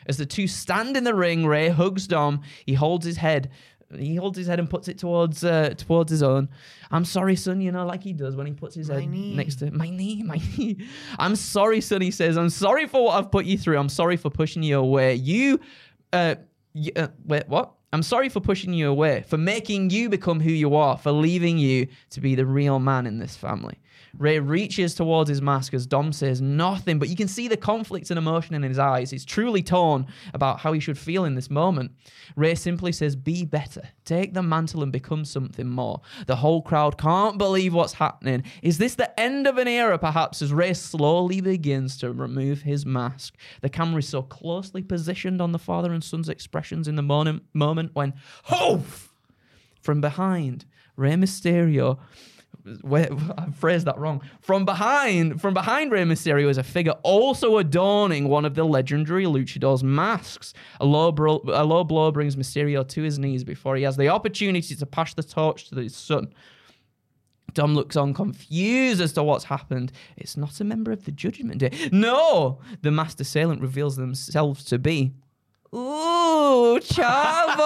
[0.07, 2.41] As the two stand in the ring, Rey hugs Dom.
[2.65, 3.51] He holds his head.
[3.97, 6.49] He holds his head and puts it towards uh, towards his own.
[6.91, 7.61] I'm sorry, son.
[7.61, 10.39] You know, like he does when he puts his head next to my knee, my
[10.57, 10.77] knee.
[11.19, 12.01] I'm sorry, son.
[12.01, 13.77] He says, "I'm sorry for what I've put you through.
[13.77, 15.15] I'm sorry for pushing you away.
[15.15, 15.59] You,
[16.13, 16.35] uh,
[16.73, 17.73] y- uh wait, what?
[17.93, 21.57] I'm sorry for pushing you away, for making you become who you are, for leaving
[21.57, 23.77] you to be the real man in this family."
[24.17, 28.09] Rey reaches towards his mask as Dom says nothing, but you can see the conflict
[28.09, 29.11] and emotion in his eyes.
[29.11, 31.91] He's truly torn about how he should feel in this moment.
[32.35, 33.81] Rey simply says, Be better.
[34.05, 36.01] Take the mantle and become something more.
[36.27, 38.43] The whole crowd can't believe what's happening.
[38.61, 42.85] Is this the end of an era, perhaps, as Rey slowly begins to remove his
[42.85, 43.35] mask?
[43.61, 47.43] The camera is so closely positioned on the father and son's expressions in the moment,
[47.53, 48.13] moment when,
[48.45, 49.09] Hoof!
[49.81, 51.97] From behind, Rey Mysterio
[52.83, 54.21] wait, I phrased that wrong.
[54.39, 59.25] From behind, from behind Rey Mysterio is a figure also adorning one of the legendary
[59.25, 60.53] luchador's masks.
[60.79, 64.09] A low, bro- a low blow brings Mysterio to his knees before he has the
[64.09, 66.33] opportunity to pass the torch to his son.
[67.53, 69.91] Dom looks on confused as to what's happened.
[70.15, 71.89] It's not a member of the Judgment Day.
[71.91, 72.59] No!
[72.81, 75.13] The masked assailant reveals themselves to be.
[75.73, 77.59] Ooh, Ooh, Chavo.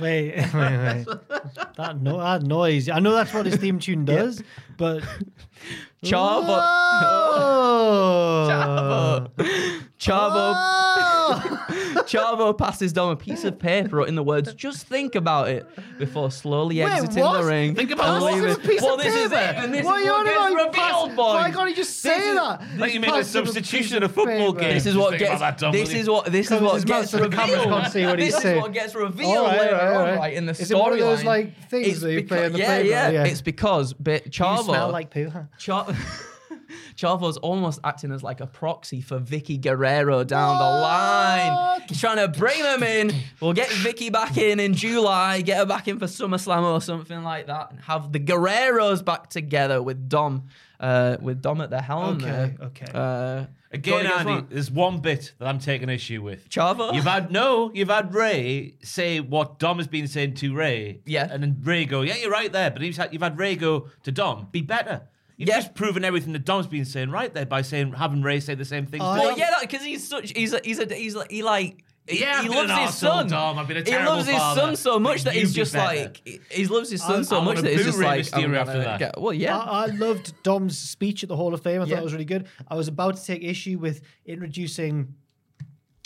[0.00, 1.04] Wait, wait, wait.
[1.76, 2.88] that, no, that noise.
[2.88, 4.42] I know that's what his theme tune does,
[4.76, 5.02] but.
[6.02, 6.46] Chavo.
[6.46, 8.46] Whoa!
[8.50, 9.30] Chavo.
[9.98, 10.54] Chavo.
[10.54, 11.73] Whoa!
[11.98, 15.66] Chavo passes Dom a piece of paper written the words, just think about it,
[15.98, 17.40] before slowly Wait, exiting what?
[17.42, 17.74] the ring.
[17.74, 18.32] Think about and what?
[18.34, 18.48] leaving.
[18.50, 19.58] What's a piece well, of this is it, paper?
[19.60, 21.34] and this What is are you what on gets about, you revealed, pass- boys.
[21.34, 22.62] Why can't you just say This is- that?
[22.78, 24.60] Like you made a substitution piece a football paper.
[24.60, 24.74] game.
[24.74, 25.22] This is what gets.
[25.30, 26.24] about that, Dom, this is what.
[26.26, 27.80] This is what gets so the cameras revealed.
[27.80, 28.56] can't see what he's this saying.
[28.56, 30.18] is what gets revealed All right, later all right, all on, right.
[30.18, 32.52] right in the Is it one of those, like, things It's that you play in
[32.52, 32.88] the yeah, playground?
[33.14, 33.24] yeah, Yeah.
[33.30, 34.64] It's because bit You Chavo.
[34.64, 35.42] smell like poo, huh?
[35.58, 35.86] Char-
[36.96, 41.82] Chavo's almost acting as like a proxy for Vickie Guerrero down the line.
[41.88, 43.12] He's trying to bring them in.
[43.40, 47.22] We'll get Vickie back in in July, get her back in for SummerSlam or something
[47.22, 50.44] like that, and have the Guerreros back together with Dom,
[50.80, 52.16] uh, with Dom at the helm.
[52.16, 52.56] Okay, there.
[52.62, 52.86] okay.
[52.92, 54.50] Uh, Again, Go Andy, what?
[54.50, 56.48] there's one bit that I'm taking issue with.
[56.48, 56.94] Chavo?
[56.94, 61.00] You've had no, you've had Rey say what Dom has been saying to Rey.
[61.06, 61.26] Yeah.
[61.28, 62.70] And then Rey go, yeah, you're right there.
[62.70, 65.02] But he's had, you've had Rey go to Dom, be better.
[65.36, 65.56] You've Yeah.
[65.56, 68.64] just proven everything that Dom's been saying right there by saying having Rey say the
[68.64, 69.00] same thing.
[69.02, 70.32] Oh, well, yeah, because he's such.
[70.34, 71.84] He's a, he's a, he's like, he like.
[72.06, 73.28] He, Yeah, he loves his son.
[73.28, 73.58] Dom.
[73.58, 74.60] I've been a terrible he terrible loves his father.
[74.60, 76.02] son so much that he's just better.
[76.02, 78.34] like he, he loves his son I- so I much that he's just like Mysterio
[78.34, 78.98] I'm gonna after that.
[78.98, 79.58] Get, well, yeah.
[79.58, 81.80] I, I loved Dom's speech at the Hall of Fame.
[81.80, 81.98] I thought Yeah.
[82.00, 82.46] it was really good.
[82.68, 85.14] I was about to take issue with introducing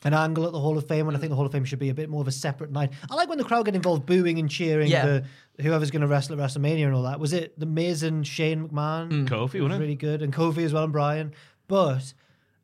[0.04, 1.78] an angle at the Hall of Fame, and I think the Hall of Fame should
[1.80, 2.90] be a bit more of a separate night.
[3.10, 5.22] I like when the crowd get involved, booing and cheering Yeah.
[5.56, 7.18] the whoever's going to wrestle at WrestleMania and all that.
[7.18, 9.26] Was it the Miz and Shane McMahon?
[9.26, 9.78] Kofi, was wasn't it?
[9.80, 11.32] really good, and Kofi as well, and Brian.
[11.66, 12.12] But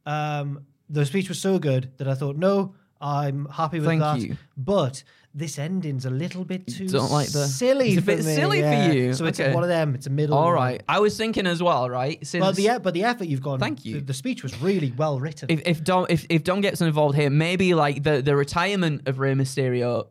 [0.07, 4.21] um, the speech was so good that I thought, no, I'm happy with Thank that.
[4.21, 4.37] you.
[4.57, 5.03] But
[5.37, 7.89] this ending's a little bit too don't like the- silly.
[7.89, 9.13] It's a for bit me, silly for you.
[9.15, 9.53] So it's Okay.
[9.53, 9.95] one of them.
[9.97, 10.37] It's a middle.
[10.39, 10.83] All right.
[10.87, 10.97] one.
[10.97, 12.25] I was thinking as well, right?
[12.25, 13.59] Since Well, the but the effort you've gone.
[13.59, 13.95] Thank you.
[13.95, 15.51] The, the speech was really well written.
[15.51, 19.19] if if Dom if, if Dom gets involved here, maybe like the the retirement of
[19.19, 20.07] Rey Mysterio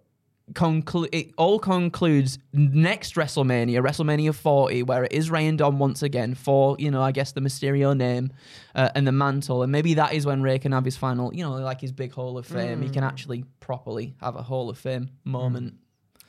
[0.52, 6.36] conclu- it all concludes next WrestleMania, WrestleMania 40, where it is and Dom once again
[6.36, 8.32] for you know I guess the Mysterio name
[8.76, 11.44] uh, and the mantle, and maybe that is when Rey can have his final, you
[11.44, 12.82] know, like his big Hall of Fame.
[12.82, 15.76] He can actually properly have a Hall of Fame moment.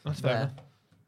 [0.04, 0.32] That's fair.
[0.32, 0.50] there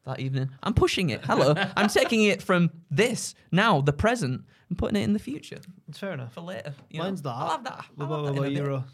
[0.07, 0.49] that evening.
[0.63, 1.25] I'm pushing it.
[1.25, 5.59] Hello, I'm taking it from this now, the present, and putting it in the future
[5.89, 6.33] It's fair enough.
[6.33, 6.75] for later.
[6.93, 7.05] know?
[7.05, 7.31] Mine's that.
[7.31, 7.85] I'll have that.
[7.99, 8.53] I'll have that in a bit.
[8.53, 8.85] Euro?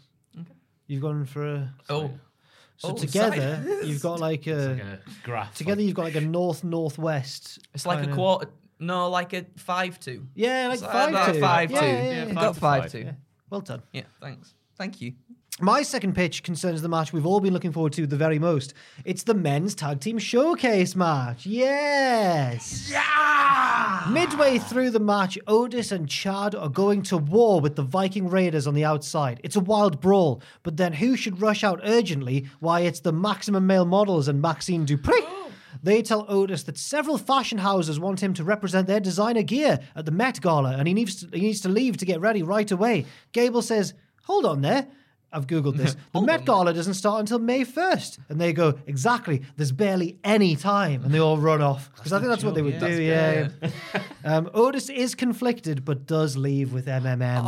[0.87, 1.73] You've gone for a.
[1.89, 2.11] Oh,
[2.77, 3.85] So Oh, together, sorry.
[3.87, 4.55] you've got like a.
[4.55, 5.53] Like a graph.
[5.55, 7.59] together, you've got like a north northwest.
[7.73, 8.49] it's like a kinda- quarter.
[8.79, 10.27] No, like a five two.
[10.35, 11.39] Yeah, like It's five about two.
[11.39, 11.85] five yeah, two.
[11.85, 12.33] Yeah, yeah, Yeah, yeah.
[12.33, 12.91] got five to five five.
[12.91, 12.99] two.
[12.99, 13.11] Yeah.
[13.49, 13.81] Well done.
[13.93, 14.53] Yeah, thanks.
[14.77, 15.13] Thank you.
[15.59, 18.73] My second pitch concerns the match we've all been looking forward to the very most.
[19.05, 21.45] It's the men's tag team showcase match.
[21.45, 22.89] Yes.
[22.91, 24.07] Yeah.
[24.09, 28.65] Midway through the match, Otis and Chad are going to war with the Viking Raiders
[28.65, 29.39] on the outside.
[29.43, 32.47] It's a wild brawl, but then who should rush out urgently?
[32.59, 35.21] Why, it's the Maximum Male Models and Maxxine Dupri.
[35.83, 40.05] They tell Otis that several fashion houses want him to represent their designer gear at
[40.05, 42.71] the Met Gala, and he needs to, he needs to leave to get ready right
[42.71, 43.05] away.
[43.33, 44.87] Gable says, "Hold on there."
[45.33, 45.95] I've googled this.
[46.13, 48.19] The Met Gala doesn't start until May 1st.
[48.29, 51.03] And they go, exactly, there's barely any time.
[51.03, 51.91] And they all run off.
[51.95, 53.01] Because I think that's what they would do.
[53.01, 53.49] Yeah.
[54.23, 57.43] um, Otis is conflicted, but does leave with MMM,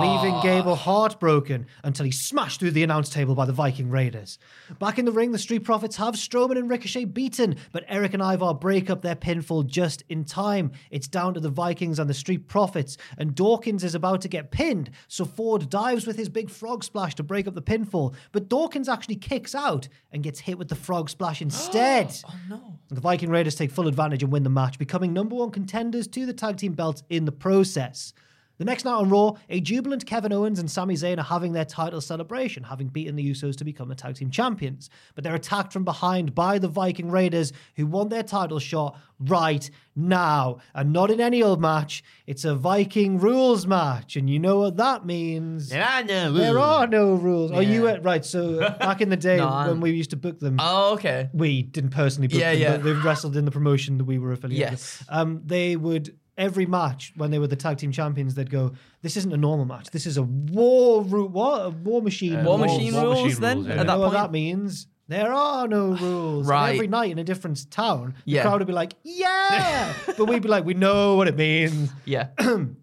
[0.00, 4.38] leaving Gable heartbroken until he's smashed through the announce table by the Viking Raiders.
[4.78, 8.22] Back in the ring, the Street Profits have Strowman and Ricochet beaten, but Erik and
[8.22, 10.72] Ivar break up their pinfall just in time.
[10.90, 14.50] It's down to the Vikings and the Street Profits, and Dawkins is about to get
[14.50, 18.48] pinned, so Ford dives with his big frog splash to break up the pinfall, but
[18.48, 22.14] Dawkins actually kicks out and gets hit with the frog splash instead.
[22.28, 22.78] oh no.
[22.88, 26.26] The Viking Raiders take full advantage and win the match, becoming number one contenders to
[26.26, 28.12] the tag team belts in the process.
[28.60, 31.64] The next night on Raw, a jubilant Kevin Owens and Sami Zayn are having their
[31.64, 34.90] title celebration, having beaten the Usos to become the tag team champions.
[35.14, 39.70] But they're attacked from behind by the Viking Raiders, who want their title shot right
[39.96, 40.58] now.
[40.74, 44.16] And not in any old match, it's a Viking rules match.
[44.16, 45.70] And you know what that means.
[45.70, 46.66] There are no There rules.
[46.66, 47.52] are no rules.
[47.54, 47.94] Oh, you Yeah.
[47.94, 48.26] were right.
[48.26, 51.30] So back in the day No, when we used to book them, Oh, okay.
[51.32, 52.70] we didn't personally book Yeah, them, yeah.
[52.76, 54.98] but they've wrestled in the promotion that we were affiliated Yes.
[54.98, 55.08] with.
[55.10, 58.72] Um, they would every match when they were the tag team champions, they'd go,
[59.02, 59.90] "This isn't a normal match.
[59.90, 62.36] This is a war ru- what a war machine.
[62.36, 63.72] Uh, War War- machine War rules Machine then rules, yeah.
[63.72, 64.22] And at you that know what point.
[64.24, 64.86] that means?
[65.08, 66.40] There are no rules.
[66.46, 66.74] And Right.
[66.74, 68.42] every night in a different town, the Yeah.
[68.42, 72.28] crowd would be like, "Yeah," but we'd be like, "We know what it means." Yeah.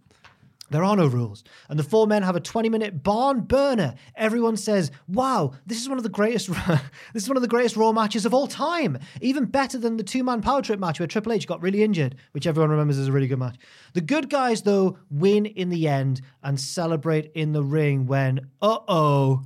[0.69, 1.43] There are no rules.
[1.69, 3.95] And the four men have a 20 minute barn burner.
[4.15, 6.47] Everyone says, wow, this is one of the greatest
[7.13, 8.99] this is one of the greatest Raw matches of all time.
[9.21, 12.15] Even better than the two man power trip match where Triple H got really injured,
[12.31, 13.55] which everyone remembers as a really good match.
[13.93, 18.79] The good guys, though, win in the end and celebrate in the ring when, uh
[18.87, 19.43] oh,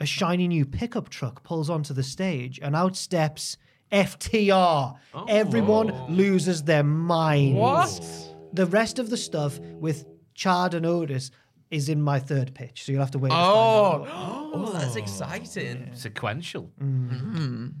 [0.00, 3.56] a shiny new pickup truck pulls onto the stage, and out steps
[3.90, 4.96] FTR.
[5.28, 7.58] Everyone loses their minds.
[7.58, 8.34] What?
[8.52, 10.04] The rest of the stuff with
[10.38, 11.30] Chad and Otis
[11.70, 13.30] is in my third pitch, so you'll have to wait.
[13.30, 14.08] to find Oh, out.
[14.54, 15.90] oh, that's exciting.
[15.94, 16.70] Sequential.
[16.80, 17.72] Mm.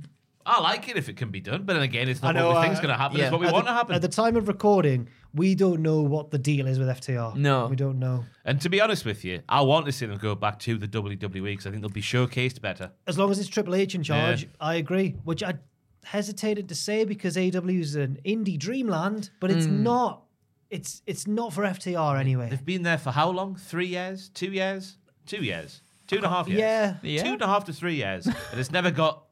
[0.44, 2.48] I like it if it can be done, but then again, it's not I know,
[2.48, 3.18] what we uh, think's going to happen.
[3.18, 3.24] yeah.
[3.24, 3.94] It's what we At want the- to happen.
[3.94, 7.36] At the time of recording, we don't know what the deal is with FTR.
[7.36, 7.66] No.
[7.66, 8.24] we don't know.
[8.46, 10.88] and to be honest with you, I want to see them go back to the
[10.88, 12.90] WWE because I think they'll be showcased better.
[13.06, 14.48] As long as it's Triple H in charge, Yeah.
[14.60, 15.16] I agree.
[15.24, 15.54] Which I
[16.04, 20.24] hesitated to say because AEW is an indie dreamland, but it's not.
[20.70, 22.48] It's it's not for FTR anyway.
[22.50, 23.56] They've been there for how long?
[23.56, 24.28] Three years?
[24.30, 24.96] Two years?
[25.26, 25.80] Two years?
[26.06, 26.60] Two and a half years?
[26.60, 26.94] Yeah.
[27.02, 27.22] Yeah.
[27.22, 28.26] Two and a half to three years.
[28.26, 29.24] and it's never got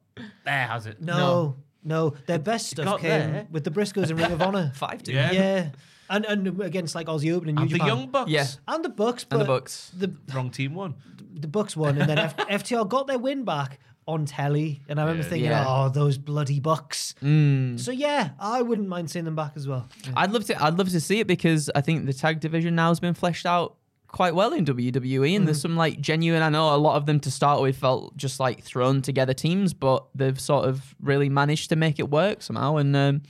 [0.45, 1.01] there, has it?
[1.03, 3.47] No, no, their best stuff came there.
[3.51, 4.73] with the Briscoes and Ring of Honor.
[4.75, 5.31] Five to Yeah.
[5.33, 5.69] Yeah,
[6.09, 8.31] and and against like Aussie Open and New And the Young Bucks.
[8.31, 8.47] Yeah.
[8.69, 9.91] and the Bucks, but And the Bucks.
[9.97, 10.95] the Wrong team won.
[11.35, 13.79] the Bucks won, and then F- FTR got their win back
[14.09, 15.29] on telly, and I remember Yeah.
[15.29, 15.65] thinking, Yeah.
[15.67, 19.89] "Oh, those bloody Bucks." So yeah, I wouldn't mind seeing them back as well.
[20.15, 20.63] I'd love to.
[20.63, 23.47] I'd love to see it because I think the tag division now has been fleshed
[23.47, 23.77] out
[24.09, 26.43] quite well in WWE, and there's some like genuine.
[26.43, 29.75] I know a lot of them to start with felt just like thrown together teams,
[29.75, 32.77] but they've sort of really managed to make it work somehow.
[32.77, 33.23] And um,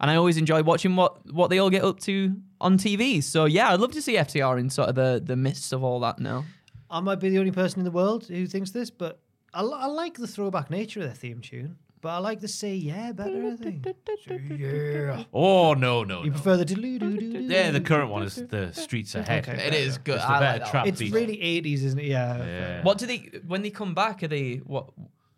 [0.00, 3.22] and I always enjoy watching what what they all get up to on TV.
[3.22, 6.00] So yeah, I'd love to see FTR in sort of the the midst of all
[6.00, 6.44] that now.
[6.90, 9.18] I might be the only person in the world who thinks this, but
[9.54, 11.76] I, I like the throwback nature of their theme tune.
[12.00, 13.52] But I like the say yeah better.
[13.52, 13.86] I think.
[14.28, 15.24] Say yeah.
[15.32, 16.34] Oh, no, no, You no.
[16.34, 19.48] prefer the doo doo doo Yeah, the current one is the Streets Ahead.
[19.48, 19.66] Okay.
[19.66, 20.16] It is good.
[20.16, 20.86] It's the I like trap.
[20.86, 21.14] It's beat.
[21.14, 22.04] really eighties, isn't it?
[22.06, 22.44] Yeah.
[22.44, 22.82] Yeah.
[22.82, 24.22] What do they when they come back?
[24.22, 24.90] Are they what?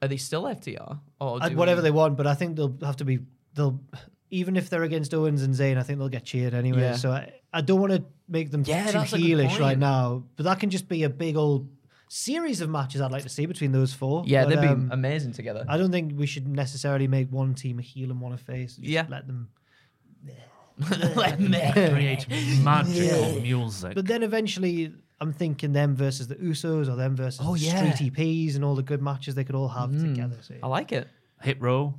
[0.03, 3.05] Are they still FTR or whatever we- they want, but I think they'll have to
[3.05, 3.21] be
[3.55, 3.79] they'll
[4.33, 6.81] even if they're against Owens and Zayn, I think they'll get cheered anyway.
[6.81, 6.97] Yeah.
[6.97, 9.79] So I, I don't want to make them Yeah, too that's a good heelish right
[9.79, 11.69] now, but that can just be a big old
[12.09, 14.23] series of matches I'd like to see between those four.
[14.27, 15.65] Yeah, But, they'd be um, amazing together.
[15.69, 18.77] I don't think we should necessarily make one team a heel and one a face.
[18.77, 19.07] Just Yeah.
[19.09, 19.49] let them.
[20.83, 22.27] Create
[22.63, 23.95] magical music.
[23.95, 27.93] But then eventually, I'm thinking them versus the Usos or them versus Oh, the yeah.
[27.95, 30.37] Street EPs and all the good matches they could all have together.
[30.43, 31.09] So, I like it.
[31.43, 31.95] Hit row,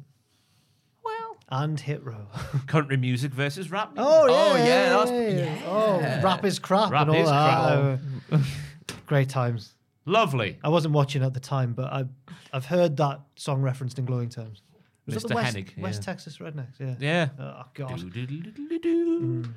[1.03, 1.37] Well.
[1.49, 2.27] and hit row.
[2.67, 3.93] country music versus rap.
[3.95, 4.07] music.
[4.07, 4.65] Oh, Oh, yeah.
[4.65, 6.91] yeah, that's- Oh, rap is crap.
[6.91, 7.99] Rap and all is that.
[8.31, 8.37] Uh,
[9.07, 9.73] Great times.
[10.07, 10.57] Lovely.
[10.63, 12.05] I wasn't watching at the time, but I,
[12.53, 14.63] I've heard that song referenced in glowing terms.
[15.05, 15.27] Was that Mr.
[15.27, 16.03] the West, Hennig, West.
[16.03, 16.79] Texas Rednecks?
[16.79, 16.95] Yeah.
[16.99, 17.29] Yeah.
[17.39, 17.97] Oh, God.
[17.97, 19.21] Do-do-do-do-do-do.
[19.21, 19.53] Mm.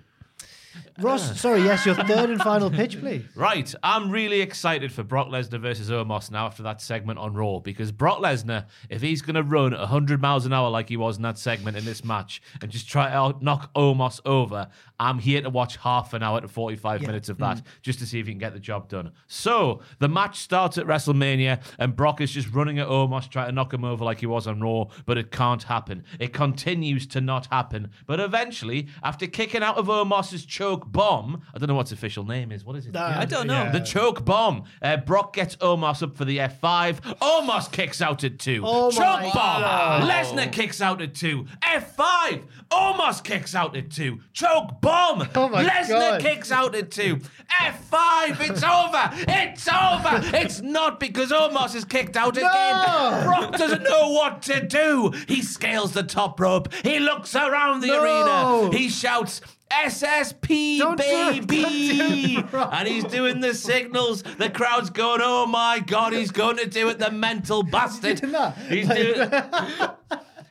[1.01, 3.25] Ross, sorry, yes, your third and final pitch, please.
[3.35, 7.59] Right, I'm really excited for Brock Lesnar versus Omos now after that segment on Raw
[7.59, 11.17] because Brock Lesnar, if he's going to run 100 miles an hour like he was
[11.17, 14.69] in that segment in this match and just try to knock Omos over,
[14.99, 17.41] I'm here to watch half an hour to 45 minutes of mm.
[17.41, 19.13] that just to see if he can get the job done.
[19.27, 23.53] So the match starts at WrestleMania and Brock is just running at Omos trying to
[23.53, 26.05] knock him over like he was on Raw, but it can't happen.
[26.19, 27.91] It continues to not happen.
[28.07, 32.25] But eventually, after kicking out of Omos's choke bomb, I don't know what its official
[32.25, 32.67] name is.
[32.67, 32.95] What is it?
[32.95, 33.63] I don't know.
[33.65, 33.71] Yeah.
[33.73, 34.65] The choke bomb.
[34.83, 37.01] Uh, Brock gets Omos up for the F5.
[37.23, 38.61] Omos kicks out at two.
[38.63, 39.63] Oh choke my bomb.
[39.63, 40.03] God.
[40.11, 41.47] Lesnar kicks out at two.
[41.63, 42.43] F5.
[42.71, 44.21] Omos kicks out at two.
[44.35, 45.27] Choke bomb.
[45.35, 46.21] Oh my Lesnar God.
[46.21, 47.17] kicks out at two.
[47.63, 48.51] F5.
[48.51, 49.11] It's over.
[49.29, 50.37] It's over.
[50.37, 53.25] It's not because Omos is kicked out again.
[53.25, 55.13] Brock doesn't know what to do.
[55.27, 56.73] He scales the top rope.
[56.85, 58.67] He looks around the No.
[58.69, 58.77] arena.
[58.77, 59.41] He shouts.
[59.71, 61.63] SSP Don't baby,
[62.39, 62.45] it.
[62.55, 64.23] and he's doing the signals.
[64.23, 68.21] The crowd's going, "Oh my god, he's going to do it!" The mental bastard.
[68.69, 69.31] He's doing.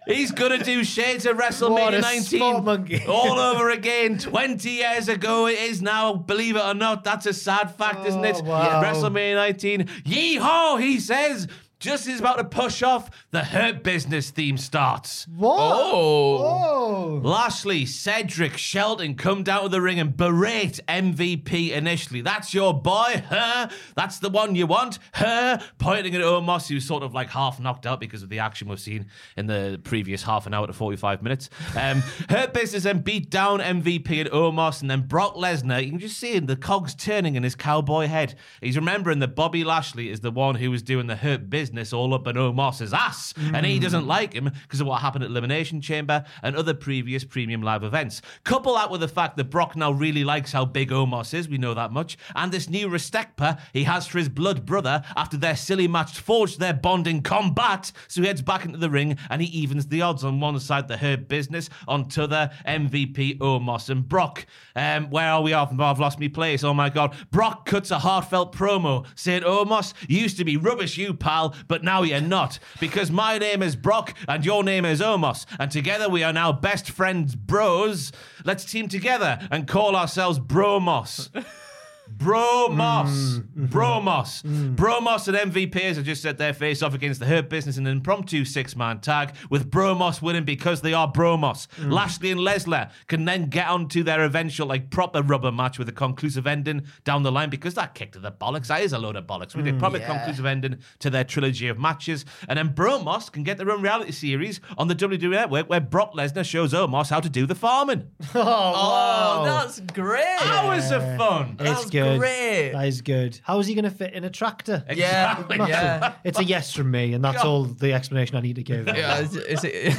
[0.08, 4.18] He's gonna do Shades of WrestleMania 19 all over again.
[4.18, 6.16] 20 years ago, it is now.
[6.16, 8.38] Believe it or not, that's a sad fact, isn't it?
[8.40, 8.82] Oh, wow.
[8.82, 9.84] WrestleMania 19.
[10.06, 11.48] Yeehaw, he says.
[11.80, 15.26] Just as he's about to push off, the Hurt Business theme starts.
[15.34, 15.58] What?
[15.58, 16.38] Oh.
[16.38, 17.22] Oh.
[17.24, 22.20] Lashley, Cedric, Shelton come down to the ring and berate MVP initially.
[22.20, 23.70] That's your boy, her.
[23.96, 25.62] That's the one you want, her.
[25.78, 28.78] Pointing at Omos, who's sort of like half knocked out because of the action we've
[28.78, 29.06] seen
[29.38, 31.50] in the previous half an hour to 45 minutes.
[31.78, 35.82] Um, Hurt Business then beat down MVP and Omos, and then Brock Lesnar.
[35.82, 38.36] You can just see him, the cogs turning in his cowboy head.
[38.60, 41.94] He's remembering that Bobby Lashley is the one who was doing the Hurt Business business
[41.94, 45.30] all up in Omos's ass, and he doesn't like him because of what happened at
[45.30, 48.24] Elimination Chamber and other previous premium live events.
[48.44, 51.60] Couple that with the fact that Brock now really likes how big Omos is, we
[51.60, 55.56] know that much, and this new respectpa he has for his blood brother after their
[55.56, 57.92] silly match forged their bond in combat.
[58.08, 60.88] So he heads back into the ring and he evens the odds on one side
[60.88, 64.48] the Hurt Business, on t'other MVP Omos and Brock.
[64.76, 65.72] Um, where are we off?
[65.80, 66.64] I've lost my place.
[66.64, 67.16] Oh my god.
[67.30, 72.04] Brock cuts a heartfelt promo saying, Omos, used to be rubbish, you pal, but now
[72.04, 72.60] you're not.
[72.80, 75.46] Because my name is Brock and your name is Omos.
[75.60, 78.12] And together we are now best friends bros.
[78.46, 81.30] Let's team together and call ourselves Bromos.
[82.18, 83.10] Bromos.
[83.10, 83.66] Mm, mm-hmm.
[83.66, 84.44] Bromos.
[84.44, 84.76] Mm.
[84.76, 87.98] Bromos and MVPs have just set their face off against the Hurt Business in an
[87.98, 91.68] impromptu six man tag, with Bromos winning because they are Bromos.
[91.78, 91.92] Mm.
[91.92, 95.90] Lashley and Lesnar can then get on to their eventual, like, proper rubber match with
[95.90, 98.68] a conclusive ending down the line because that kicked to the bollocks.
[98.68, 99.56] That is a load of bollocks.
[99.56, 102.26] We did proper conclusive ending to their trilogy of matches.
[102.48, 106.14] And then Bromos can get their own reality series on the WWE Network where Brock
[106.14, 108.10] Lesnar shows Omos how to do the farming.
[108.42, 110.38] Oh, oh that's great.
[110.42, 111.58] Hours of fun.
[111.60, 111.99] It's That's good.
[112.18, 112.72] Great.
[112.72, 113.40] That is good.
[113.44, 114.84] How is he going to fit in a tractor?
[114.94, 116.14] Yeah, yeah.
[116.24, 118.88] It's a yes from me, and that's all the explanation I need to give.
[118.88, 119.96] Yeah, is, is it?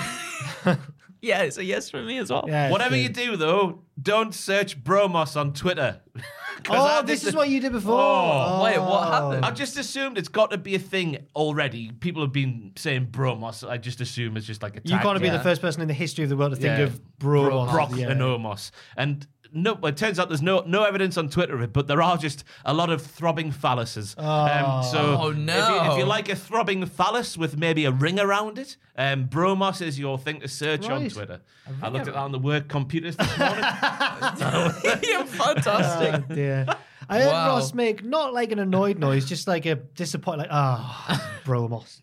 [1.22, 2.44] yeah, it's a yes from me as well.
[2.46, 3.02] Yeah, Whatever good.
[3.02, 6.00] you do, though, don't search Bromos on Twitter.
[6.68, 7.98] Oh, this is what you did before.
[7.98, 8.62] Oh.
[8.64, 9.10] Wait, what oh.
[9.10, 9.46] happened?
[9.46, 11.90] I've just assumed it's got to be a thing already.
[11.90, 13.66] People have been saying Bromos.
[13.66, 15.02] I just assume it's just like a You tag.
[15.02, 15.38] can't be yeah.
[15.38, 16.84] the first person in the history of the world to think Yeah.
[16.84, 17.66] of Bro.
[17.70, 18.10] Brock yeah.
[18.10, 18.72] and Omos.
[18.96, 22.00] And no, it turns out there's no no evidence on Twitter of it, but there
[22.02, 24.18] are just a lot of throbbing phalluses.
[24.18, 28.18] Um, so Oh, if you, if you like a throbbing phallus with maybe a ring
[28.20, 31.40] around it, um, Bromos is your thing to search on Twitter.
[31.82, 33.64] I looked at that on the work computers this morning.
[35.02, 36.24] You're fantastic.
[36.30, 36.66] Oh, dear.
[37.08, 37.48] I heard Wow.
[37.48, 42.00] Ross make not like an annoyed noise, just like a disappointed, like, ah, Bromos.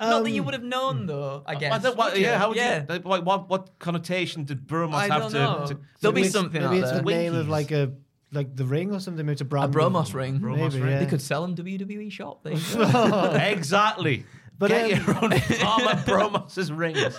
[0.00, 1.06] Not that you um, would have known, mm.
[1.06, 1.42] though.
[1.46, 1.72] I uh, guess.
[1.72, 2.26] Uh, I don't, what, Would you?
[2.26, 2.84] yeah, how would yeah.
[2.88, 3.00] you?
[3.04, 5.66] Like, what, what connotation did Bromos I have don't to, know.
[5.68, 5.78] to?
[6.00, 7.02] There'll be something Maybe out it's there.
[7.02, 7.92] the name of like a
[8.32, 9.24] like the ring or something.
[9.24, 9.74] Maybe it's a A brand.
[9.74, 10.40] Bromos ring.
[10.40, 10.90] Maybe, ring.
[10.90, 10.98] yeah.
[10.98, 12.42] They could sell them WWE shop.
[12.42, 13.30] There you go.
[13.42, 14.24] exactly.
[14.58, 17.18] But, Get um, your own farmer Bromos's rings.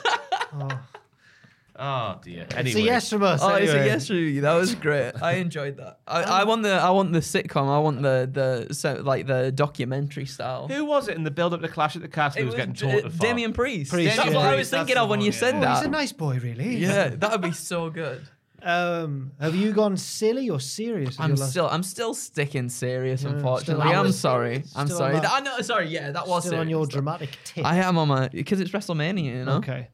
[0.53, 0.69] Oh
[1.78, 2.47] dear.
[2.55, 3.39] Anyway, It's a yes from us.
[3.43, 3.86] Oh, it's a anyway.
[3.88, 4.39] yes, Rudy.
[4.39, 5.13] That was great.
[5.21, 5.99] I enjoyed that.
[6.07, 7.67] I, I want the I want the sitcom.
[7.69, 10.67] I want the the so, like the documentary style.
[10.67, 12.80] Who was it in the build-up to Clash at the Castle who was, getting D-
[12.91, 13.19] tortured for?
[13.19, 13.91] Damien Priest.
[13.91, 14.36] Priest, That's yeah.
[14.36, 15.38] what I was Priest, that's thinking of when one, you yeah.
[15.38, 15.78] said Oh, that.
[15.78, 16.78] he's a nice boy, really.
[16.78, 18.28] yeah, that would be so good.
[18.63, 21.19] Um, have you gone silly or serious?
[21.19, 23.19] I'm your last- still I'm still sticking serious.
[23.21, 24.63] still unfortunately, I'm sorry.
[24.75, 25.13] I'm sorry.
[25.19, 25.61] that- I know.
[25.61, 25.89] Sorry.
[25.89, 26.71] Yeah, that was still on serious.
[26.71, 27.63] your dramatic tip.
[27.65, 29.23] I am on my because it's WrestleMania.
[29.23, 29.57] You know.
[29.57, 29.89] Okay.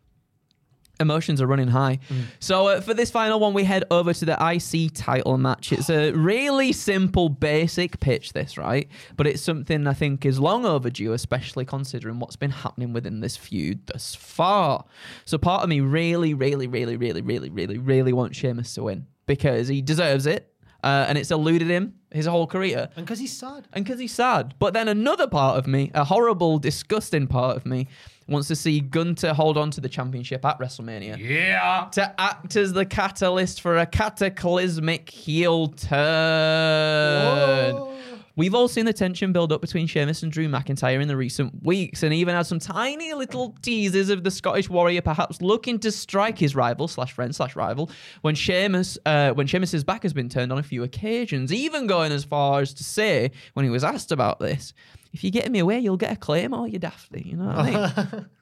[0.99, 1.99] Emotions are running high.
[2.09, 2.23] Mm.
[2.39, 5.71] So uh, for this final one, we head over to the IC title match.
[5.71, 8.87] It's a really simple, basic pitch, this right,
[9.17, 13.35] but it's something I think is long overdue, especially considering what's been happening within this
[13.35, 14.85] feud thus far.
[15.25, 19.07] So part of me really, really, really, really, really, really, really wants Sheamus to win
[19.25, 23.35] because he deserves it, uh, and it's eluded him his whole career And because he's
[23.35, 23.67] sad.
[23.73, 24.53] and because he's sad.
[24.59, 27.87] But then another part of me, a horrible, disgusting part of me,
[28.27, 31.17] wants to see Gunther hold on to the championship at WrestleMania.
[31.17, 31.89] Yeah.
[31.93, 37.13] To act as the catalyst for a cataclysmic heel turn.
[38.35, 41.63] We've all seen the tension build up between Sheamus and Drew McIntyre in the recent
[41.63, 45.91] weeks, and even had some tiny little teasers of the Scottish Warrior perhaps looking to
[45.91, 50.29] strike his rival slash friend slash rival when Sheamus uh, when Sheamus's back has been
[50.29, 53.83] turned on a few occasions, even going as far as to say when he was
[53.83, 54.73] asked about this,
[55.13, 57.19] if you get me away, you'll get a claim oh, or you dafty.
[57.19, 57.29] Eh?
[57.29, 58.25] You know what I mean?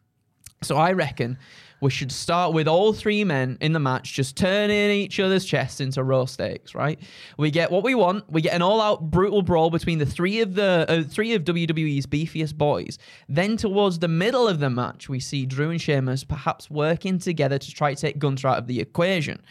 [0.63, 1.39] So I reckon
[1.81, 5.81] we should start with all three men in the match just turning each other's chests
[5.81, 6.99] into raw steaks, right?
[7.37, 8.31] We get what we want.
[8.31, 12.05] We get an all-out brutal brawl between the three of the uh, three of WWE's
[12.05, 12.99] beefiest boys.
[13.27, 17.57] Then towards the middle of the match, we see Drew and Sheamus perhaps working together
[17.57, 19.41] to try to take Gunther out of the equation.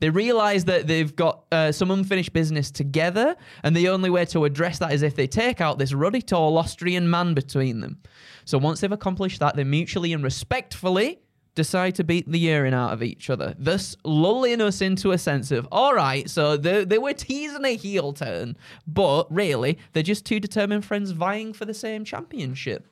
[0.00, 4.44] They realize that they've got uh, some unfinished business together, and the only way to
[4.44, 7.98] address that is if they take out this ruddy, tall Austrian man between them.
[8.44, 11.20] So once they've accomplished that, they mutually and respectfully
[11.58, 15.50] decide to beat the urine out of each other, thus lulling us into a sense
[15.50, 18.56] of, all right, so they, they were teasing a heel turn,
[18.86, 22.86] but really, they're just two determined friends vying for the same championship.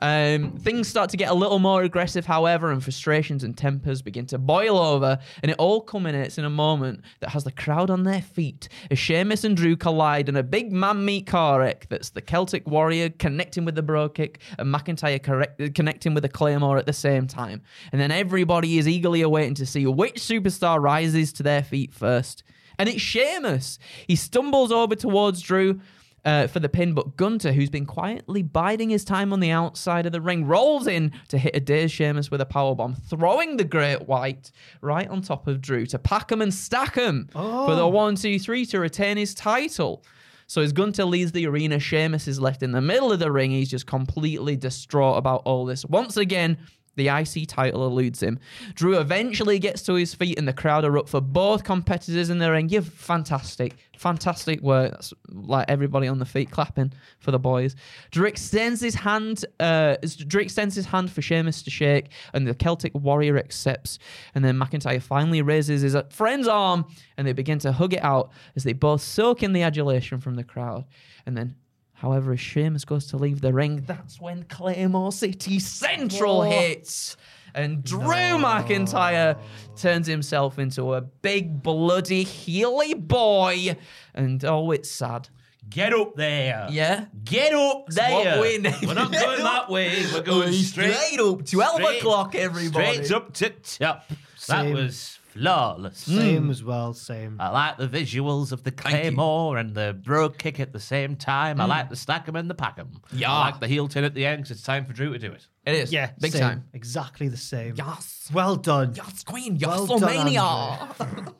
[0.00, 4.26] Um, things start to get a little more aggressive, however, and frustrations and tempers begin
[4.26, 8.02] to boil over, and it all culminates in a moment that has the crowd on
[8.02, 12.10] their feet as Sheamus and Drew collide in a big man meet car wreck that's
[12.10, 16.78] the Celtic Warrior connecting with the Brogue Kick and McIntyre correct- connecting with the Claymore
[16.78, 17.62] at the same time.
[17.92, 22.42] And then everybody is eagerly awaiting to see which superstar rises to their feet first.
[22.78, 23.78] And it's Sheamus.
[24.06, 25.80] He stumbles over towards Drew
[26.26, 30.06] uh, for the pin, but Gunther, who's been quietly biding his time on the outside
[30.06, 33.64] of the ring, rolls in to hit a dazed Sheamus with a powerbomb, throwing the
[33.64, 34.50] Great White
[34.80, 38.40] right on top of Drew to pack him and stack him for the one, two,
[38.40, 40.04] three to retain his title.
[40.48, 43.52] So as Gunther leaves the arena, Sheamus is left in the middle of the ring.
[43.52, 45.84] He's just completely distraught about all this.
[45.84, 46.58] Once again,
[46.96, 48.38] the IC title eludes him.
[48.74, 52.38] Drew eventually gets to his feet, and the crowd are up for both competitors in
[52.38, 52.68] the ring.
[52.68, 54.92] You're fantastic, fantastic work.
[54.92, 57.76] That's like everybody on the feet clapping for the boys.
[58.10, 59.44] Drew extends his hand.
[59.60, 63.98] Uh, Drew extends his hand for Sheamus to shake, and the Celtic Warrior accepts.
[64.34, 66.86] And then McIntyre finally raises his friend's arm,
[67.16, 70.34] and they begin to hug it out as they both soak in the adulation from
[70.34, 70.84] the crowd.
[71.26, 71.56] And then
[71.96, 77.16] However, as Sheamus goes to leave the ring, that's when Claymore City Central hits.
[77.54, 79.38] And Drew McIntyre
[79.76, 83.76] turns himself into a big, bloody, heely boy.
[84.14, 85.30] And oh, it's sad.
[85.70, 86.68] Get up there.
[86.70, 87.06] Yeah?
[87.24, 88.40] Get up there.
[88.42, 88.58] we.
[88.86, 90.04] We're not going that way.
[90.12, 93.04] We're going straight, Straight up, 12 straight- o'clock, everybody.
[93.04, 94.04] Straight up to top.
[94.46, 95.98] That was flawless.
[95.98, 96.50] Same mm.
[96.50, 97.40] as well, same.
[97.40, 101.60] I like the visuals of the claymore and the brogue kick at the same time.
[101.60, 101.68] I mm.
[101.68, 102.90] like the stack 'em and the pack 'em.
[103.12, 103.32] Yeah.
[103.32, 105.32] I like the heel turn at the end 'cause it's time for Drew to do
[105.32, 105.46] it.
[105.64, 105.92] It is.
[105.92, 106.40] Yeah, Big same.
[106.40, 106.64] time.
[106.72, 107.74] Exactly the same.
[107.76, 108.30] Yes.
[108.32, 108.94] Well done.
[108.94, 109.56] Yes, Queen.
[109.56, 111.34] Yes, Well done, WrestleMania.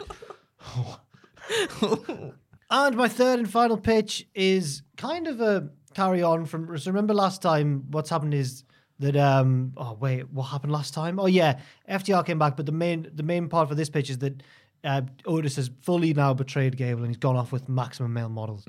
[2.69, 6.77] And my third and final pitch is kind of a carry on from.
[6.79, 8.65] So remember last time, what's happened is
[8.99, 11.18] that um oh wait, what happened last time?
[11.18, 14.18] Oh yeah, FTR came back, but the main the main part for this pitch is
[14.18, 14.42] that
[14.84, 18.66] uh, Otis has fully now betrayed Gable and he's gone off with maximum male models.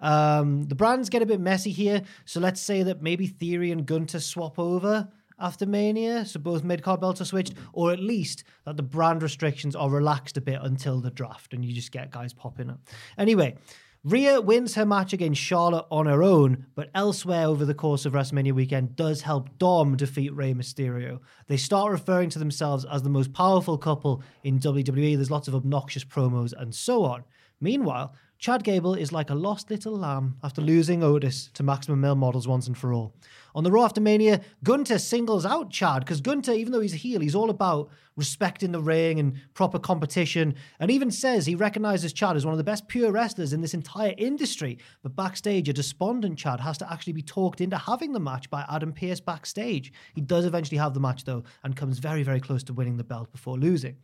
[0.00, 3.86] Um, the brands get a bit messy here, so let's say that maybe Theory and
[3.86, 5.08] Gunther swap over
[5.38, 9.22] after Mania, so both mid card belts are switched, or at least that the brand
[9.22, 12.80] restrictions are relaxed a bit until the draft, and you just get guys popping up.
[13.18, 13.56] Anyway,
[14.04, 18.12] Rhea wins her match against Charlotte on her own, but elsewhere over the course of
[18.12, 21.20] WrestleMania weekend does help Dom defeat Rey Mysterio.
[21.46, 25.16] They start referring to themselves as the most powerful couple in WWE.
[25.16, 27.24] There's lots of obnoxious promos and so on.
[27.62, 28.14] Meanwhile,
[28.44, 32.46] Chad Gable is like a lost little lamb after losing Otis to Maximum Male Models
[32.46, 33.14] once and for all.
[33.54, 36.98] On the Raw after Mania, Gunther singles out Chad because Gunther, even though he's a
[36.98, 42.12] heel, he's all about respecting the ring and proper competition, and even says he recognizes
[42.12, 44.76] Chad as one of the best pure wrestlers in this entire industry.
[45.02, 48.66] But backstage, a despondent Chad has to actually be talked into having the match by
[48.68, 49.90] Adam Pearce backstage.
[50.14, 53.04] He does eventually have the match though, and comes very, very close to winning the
[53.04, 53.96] belt before losing.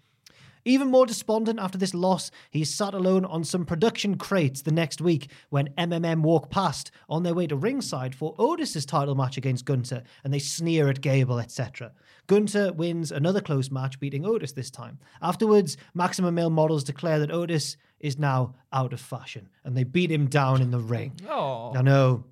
[0.64, 5.00] Even more despondent after this loss, he's sat alone on some production crates the next
[5.00, 9.64] week when MMM walk past on their way to ringside for Otis's title match against
[9.64, 11.92] Gunther, and they sneer at Gable, etc.
[12.26, 14.98] Gunther wins another close match, beating Otis this time.
[15.22, 20.10] Afterwards, Maximum Male models declare that Otis is now out of fashion, and they beat
[20.10, 21.16] him down in the ring.
[21.28, 21.72] Oh.
[21.74, 22.24] I know.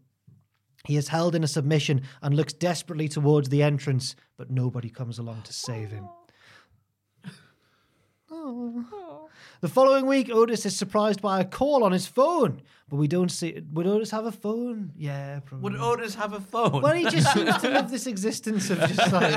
[0.87, 5.19] He is held in a submission and looks desperately towards the entrance, but nobody comes
[5.19, 6.09] along to save him.
[9.61, 13.29] The following week, Otis is surprised by a call on his phone, but we don't
[13.29, 13.61] see.
[13.73, 14.93] Would Otis have a phone?
[14.97, 15.71] Yeah, probably.
[15.73, 16.81] Would Otis have a phone?
[16.81, 19.35] well, he just seems to live this existence of just like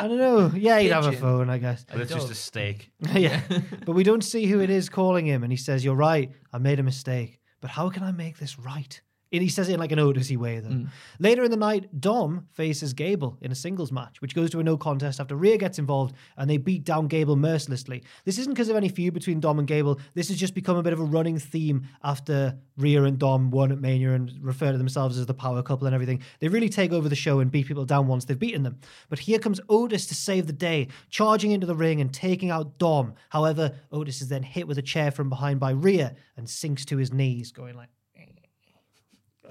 [0.00, 0.50] I don't know.
[0.54, 1.20] Yeah, he'd have a Pigeon.
[1.22, 1.84] phone, I guess.
[1.84, 2.90] but it's just a steak.
[3.14, 3.42] yeah,
[3.84, 6.32] but we don't see who it is calling him, and he says, "You're right.
[6.52, 9.00] I made a mistake, but how can I make this right?"
[9.32, 10.70] And he says it in like an Otisy way, though.
[10.70, 10.88] Mm.
[11.18, 14.62] Later in the night, Dom faces Gable in a singles match, which goes to a
[14.62, 18.02] no contest after Rhea gets involved and they beat down Gable mercilessly.
[18.24, 20.00] This isn't because of any feud between Dom and Gable.
[20.14, 23.70] This has just become a bit of a running theme after Rhea and Dom won
[23.70, 26.22] at Mania and refer to themselves as the power couple and everything.
[26.40, 28.78] They really take over the show and beat people down once they've beaten them.
[29.10, 32.78] But here comes Otis to save the day, charging into the ring and taking out
[32.78, 33.14] Dom.
[33.28, 36.96] However, Otis is then hit with a chair from behind by Rhea and sinks to
[36.96, 37.88] his knees, going like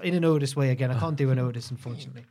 [0.02, 0.90] in an Otis way again.
[0.90, 2.24] I can't do an Otis, unfortunately.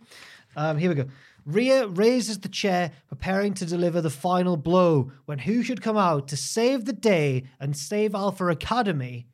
[0.56, 1.06] Um, here we go.
[1.46, 6.28] Rhea raises the chair, preparing to deliver the final blow when who should come out
[6.30, 9.28] to save the day and save Alpha Academy?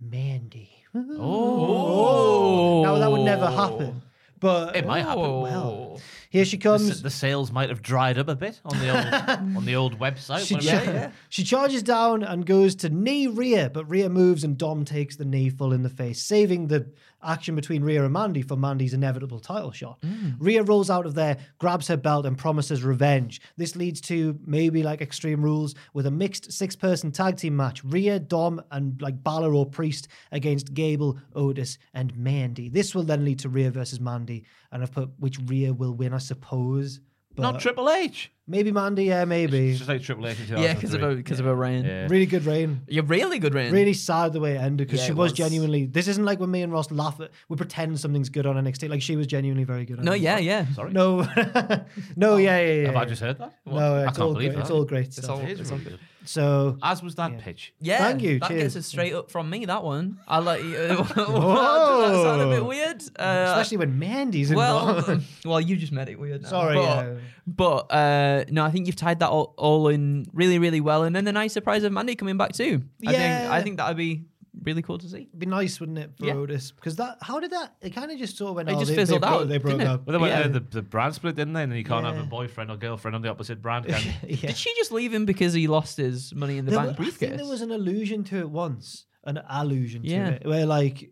[0.00, 0.70] Mandy.
[0.94, 2.82] Oh.
[2.82, 4.02] Now that would never happen.
[4.38, 5.40] But It might happen.
[5.40, 6.00] well,
[6.30, 6.90] here she comes.
[6.90, 9.98] s- the sales might have dried up a bit on the old on the old
[9.98, 10.46] website.
[10.46, 11.06] She, whatever.
[11.08, 15.16] cha- she charges down and goes to knee Rhea, but Rhea moves and Dom takes
[15.16, 16.90] the knee full in the face, saving the
[17.22, 19.98] action between Rhea and Mandy for Mandy's inevitable title shot.
[20.02, 20.30] Hmm.
[20.38, 23.40] Rhea rolls out of there, grabs her belt, and promises revenge.
[23.56, 27.82] This leads to maybe like Extreme Rules with a mixed six person tag team match
[27.82, 32.68] Rhea, Dom, and like Balor or Priest against Gable, Otis, and Mandy.
[32.68, 34.44] This will then lead to Rhea versus Mandy,
[34.76, 37.00] and I've put which Rhea will win, I suppose.
[37.34, 38.30] But Not Triple H.
[38.48, 39.70] Maybe Mandy, yeah, maybe.
[39.70, 40.38] It's just like Triple H.
[40.38, 41.12] in Yeah, because of 2003.
[41.12, 41.84] a because of a reign.
[41.84, 42.06] Yeah.
[42.08, 42.82] Really good reign.
[42.86, 43.72] You're really good reign.
[43.72, 45.38] Really sad the way it ended because Yeah, she it was, was.
[45.38, 45.86] genuinely.
[45.86, 47.30] This isn't like when me and Ross laugh at.
[47.48, 48.88] We pretend something's good on NXT.
[48.88, 49.98] Like she was genuinely very good.
[49.98, 50.20] On No, it.
[50.20, 50.66] yeah, yeah.
[50.74, 50.92] Sorry.
[50.92, 51.22] No,
[52.16, 52.86] no, yeah, yeah, yeah.
[52.86, 53.52] Have I just heard that?
[53.66, 54.54] No, I it's can't all believe great.
[54.56, 54.60] that.
[54.60, 55.30] It's all great It's stuff.
[55.30, 55.98] all, It is it's all really good.
[55.98, 56.28] good.
[56.28, 57.72] So As was that pitch.
[57.80, 58.62] Yeah, Thank you, That cheers.
[58.74, 59.64] gets us straight up from me.
[59.64, 60.18] That one.
[60.26, 60.60] I like.
[60.62, 60.72] you.
[60.72, 63.00] Does that sound a bit weird?
[63.16, 65.24] Uh, especially when Mandy's well, involved.
[65.44, 66.42] well, you just made it weird.
[66.42, 66.48] Now.
[66.48, 67.14] Sorry, but, yeah.
[67.46, 71.14] but uh, no, I think you've tied that all, all in really, really well, and
[71.14, 72.82] then the nice surprise of Mandy coming back too.
[73.06, 73.48] I think Yeah.
[73.50, 74.24] I think that would be
[74.62, 75.18] really cool to see.
[75.28, 76.32] It'd be nice, wouldn't it, for Yeah.
[76.34, 76.70] Otis?
[76.72, 77.74] Because that, how did that?
[77.82, 78.68] It kind of just sort of went.
[78.70, 79.92] It oh, just they, fizzled they broke, out, They broke didn't it?
[79.92, 80.06] up.
[80.06, 80.44] Well, they went, Yeah.
[80.46, 81.62] uh, the, the brand split, didn't they?
[81.62, 84.00] And then you can't have a boyfriend or girlfriend on the opposite brand, yeah.
[84.26, 86.92] Did she just leave him because he lost his money in the There bank wa-
[86.94, 87.28] I briefcase?
[87.28, 91.10] think there was an allusion to it once, an allusion to it, where like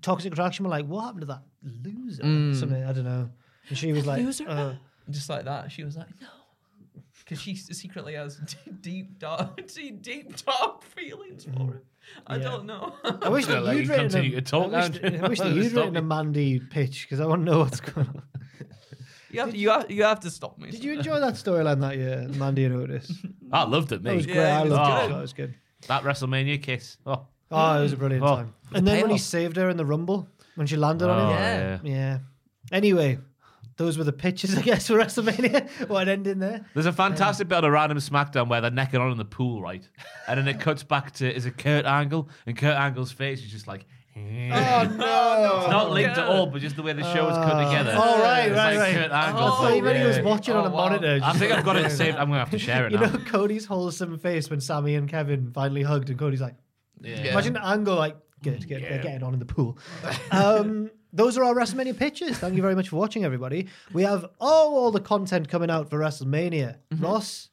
[0.00, 2.54] toxic attraction were like, "What happened to that loser?" Mm.
[2.58, 3.30] Something I don't know.
[3.68, 4.48] And she was like, Loser?
[4.48, 4.74] uh,
[5.10, 5.70] just like that.
[5.72, 6.28] She was like, no.
[7.24, 8.36] Because she secretly has
[8.80, 11.62] deep, dark, deep, deep dark feelings for mm-hmm.
[11.72, 11.80] him.
[12.26, 12.42] I Yeah.
[12.42, 12.94] don't know.
[13.04, 15.10] "I wish that let you'd written continue a, to talk, I wish, Andrew.
[15.10, 16.06] that- I wish that I'll you'd stop written a you.
[16.06, 18.22] Mandy pitch because I want to know what's going on."
[19.30, 20.70] you, have to, you, have, you have to stop me.
[20.70, 23.12] Did you enjoy that storyline that year, Mandy and Otis?
[23.52, 24.32] I loved it, That was mate.
[24.34, 24.42] great.
[24.42, 25.04] Yeah, I it was loved good.
[25.04, 25.14] it.
[25.14, 25.54] That was good.
[25.88, 26.96] That WrestleMania kiss.
[27.06, 28.36] Oh, Oh, it was a brilliant Oh.
[28.36, 28.54] time.
[28.74, 29.20] And then when he payoff.
[29.20, 31.38] saved her in the Rumble, when she landed on Oh, him.
[31.38, 31.78] Yeah.
[31.84, 32.18] Yeah.
[32.72, 33.18] Anyway,
[33.76, 35.68] those were the pitches, I guess, for WrestleMania.
[35.88, 36.64] what an ending there?
[36.74, 39.86] There's a fantastic bit of random SmackDown where they're necking on in the pool, right?
[40.28, 43.50] And then it cuts back to is it Kurt Angle, and Kurt Angle's face is
[43.50, 43.86] just like.
[44.14, 44.20] Oh
[44.82, 45.66] It's no!
[45.70, 47.94] not linked at all, but just the way the show is cut together.
[47.96, 48.94] Oh, right, It's right, like right.
[48.94, 50.22] Kurt Angle's Oh, I like, thought he was yeah.
[50.22, 50.76] watching on Oh, a wow.
[50.90, 51.20] monitor.
[51.24, 52.18] I think I've got it saved.
[52.18, 53.06] I'm gonna have to share it You now.
[53.10, 56.56] know Cody's wholesome face when Sami and Kevin finally hugged, and Cody's like,
[57.00, 57.32] Yeah.
[57.32, 58.88] imagine Angle like, good, good, Yeah.
[58.90, 59.78] they're getting on in the pool.
[60.30, 62.38] Um, those are our WrestleMania pitches.
[62.38, 63.68] Thank you very much for watching, everybody.
[63.92, 66.76] We have all, all the content coming out for WrestleMania.
[66.92, 67.04] Mm-hmm.
[67.04, 67.50] Ross,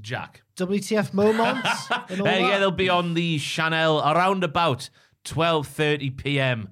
[0.00, 0.42] Jack.
[0.56, 1.68] WTF moments,
[2.08, 2.40] and all Uh, that.
[2.40, 4.90] yeah, they'll be on the Chanel around about
[5.24, 6.68] 12:30 p.m.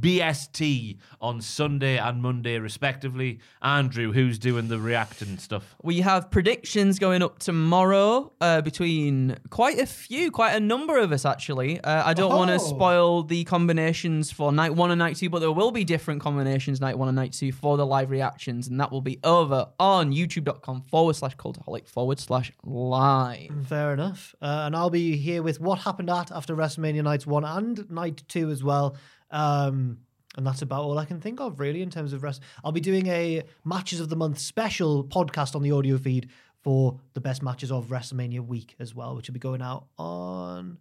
[0.00, 3.40] BST on Sunday and Monday, respectively.
[3.62, 5.74] Andrew, who's doing the reacting stuff?
[5.82, 11.12] We have predictions going up tomorrow uh, between quite a few, quite a number of
[11.12, 11.80] us actually.
[11.80, 12.54] Uh, I don't want Oh.
[12.54, 16.20] to spoil the combinations for night one and night two, but there will be different
[16.20, 19.66] combinations night one and night two for the live reactions, and that will be over
[19.80, 23.50] on youtube.com forward slash cultaholic forward slash live.
[23.68, 24.34] Fair enough.
[24.40, 28.22] Uh, and I'll be here with what happened at after WrestleMania nights one and night
[28.28, 28.96] two as well.
[29.30, 29.98] Um,
[30.36, 32.42] and that's about all I can think of really in terms of rest.
[32.62, 36.28] I'll be doing a matches of the month special podcast on the audio feed
[36.62, 40.78] for the best matches of WrestleMania week as well, which will be going out on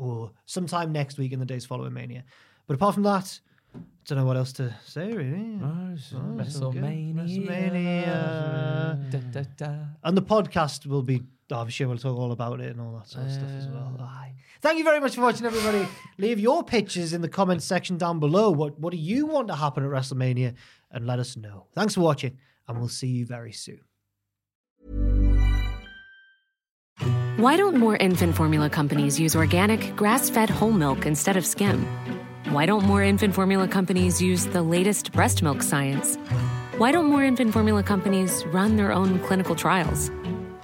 [0.00, 2.24] oh, sometime next week in the days following Mania.
[2.66, 3.38] But apart from that,
[3.74, 5.60] I don't know what else to say really.
[5.62, 6.46] Oh, so good.
[6.46, 9.10] WrestleMania.
[9.10, 9.74] Da, da, da.
[10.02, 12.92] And the podcast will be, oh, I'm sure we'll talk all about it and all
[12.92, 13.96] that sort of stuff as well.
[13.98, 14.34] Oh, aye.
[14.60, 15.86] Thank you very much for watching, everybody.
[16.18, 18.50] Leave your pictures in the comments section down below.
[18.50, 20.54] What, what do you want to happen at WrestleMania?
[20.90, 21.66] And let us know.
[21.74, 23.80] Thanks for watching, and we'll see you very soon.
[27.36, 31.86] Why don't more infant formula companies use organic, grass fed whole milk instead of skim?
[32.48, 36.16] Why don't more infant formula companies use the latest breast milk science?
[36.78, 40.10] Why don't more infant formula companies run their own clinical trials?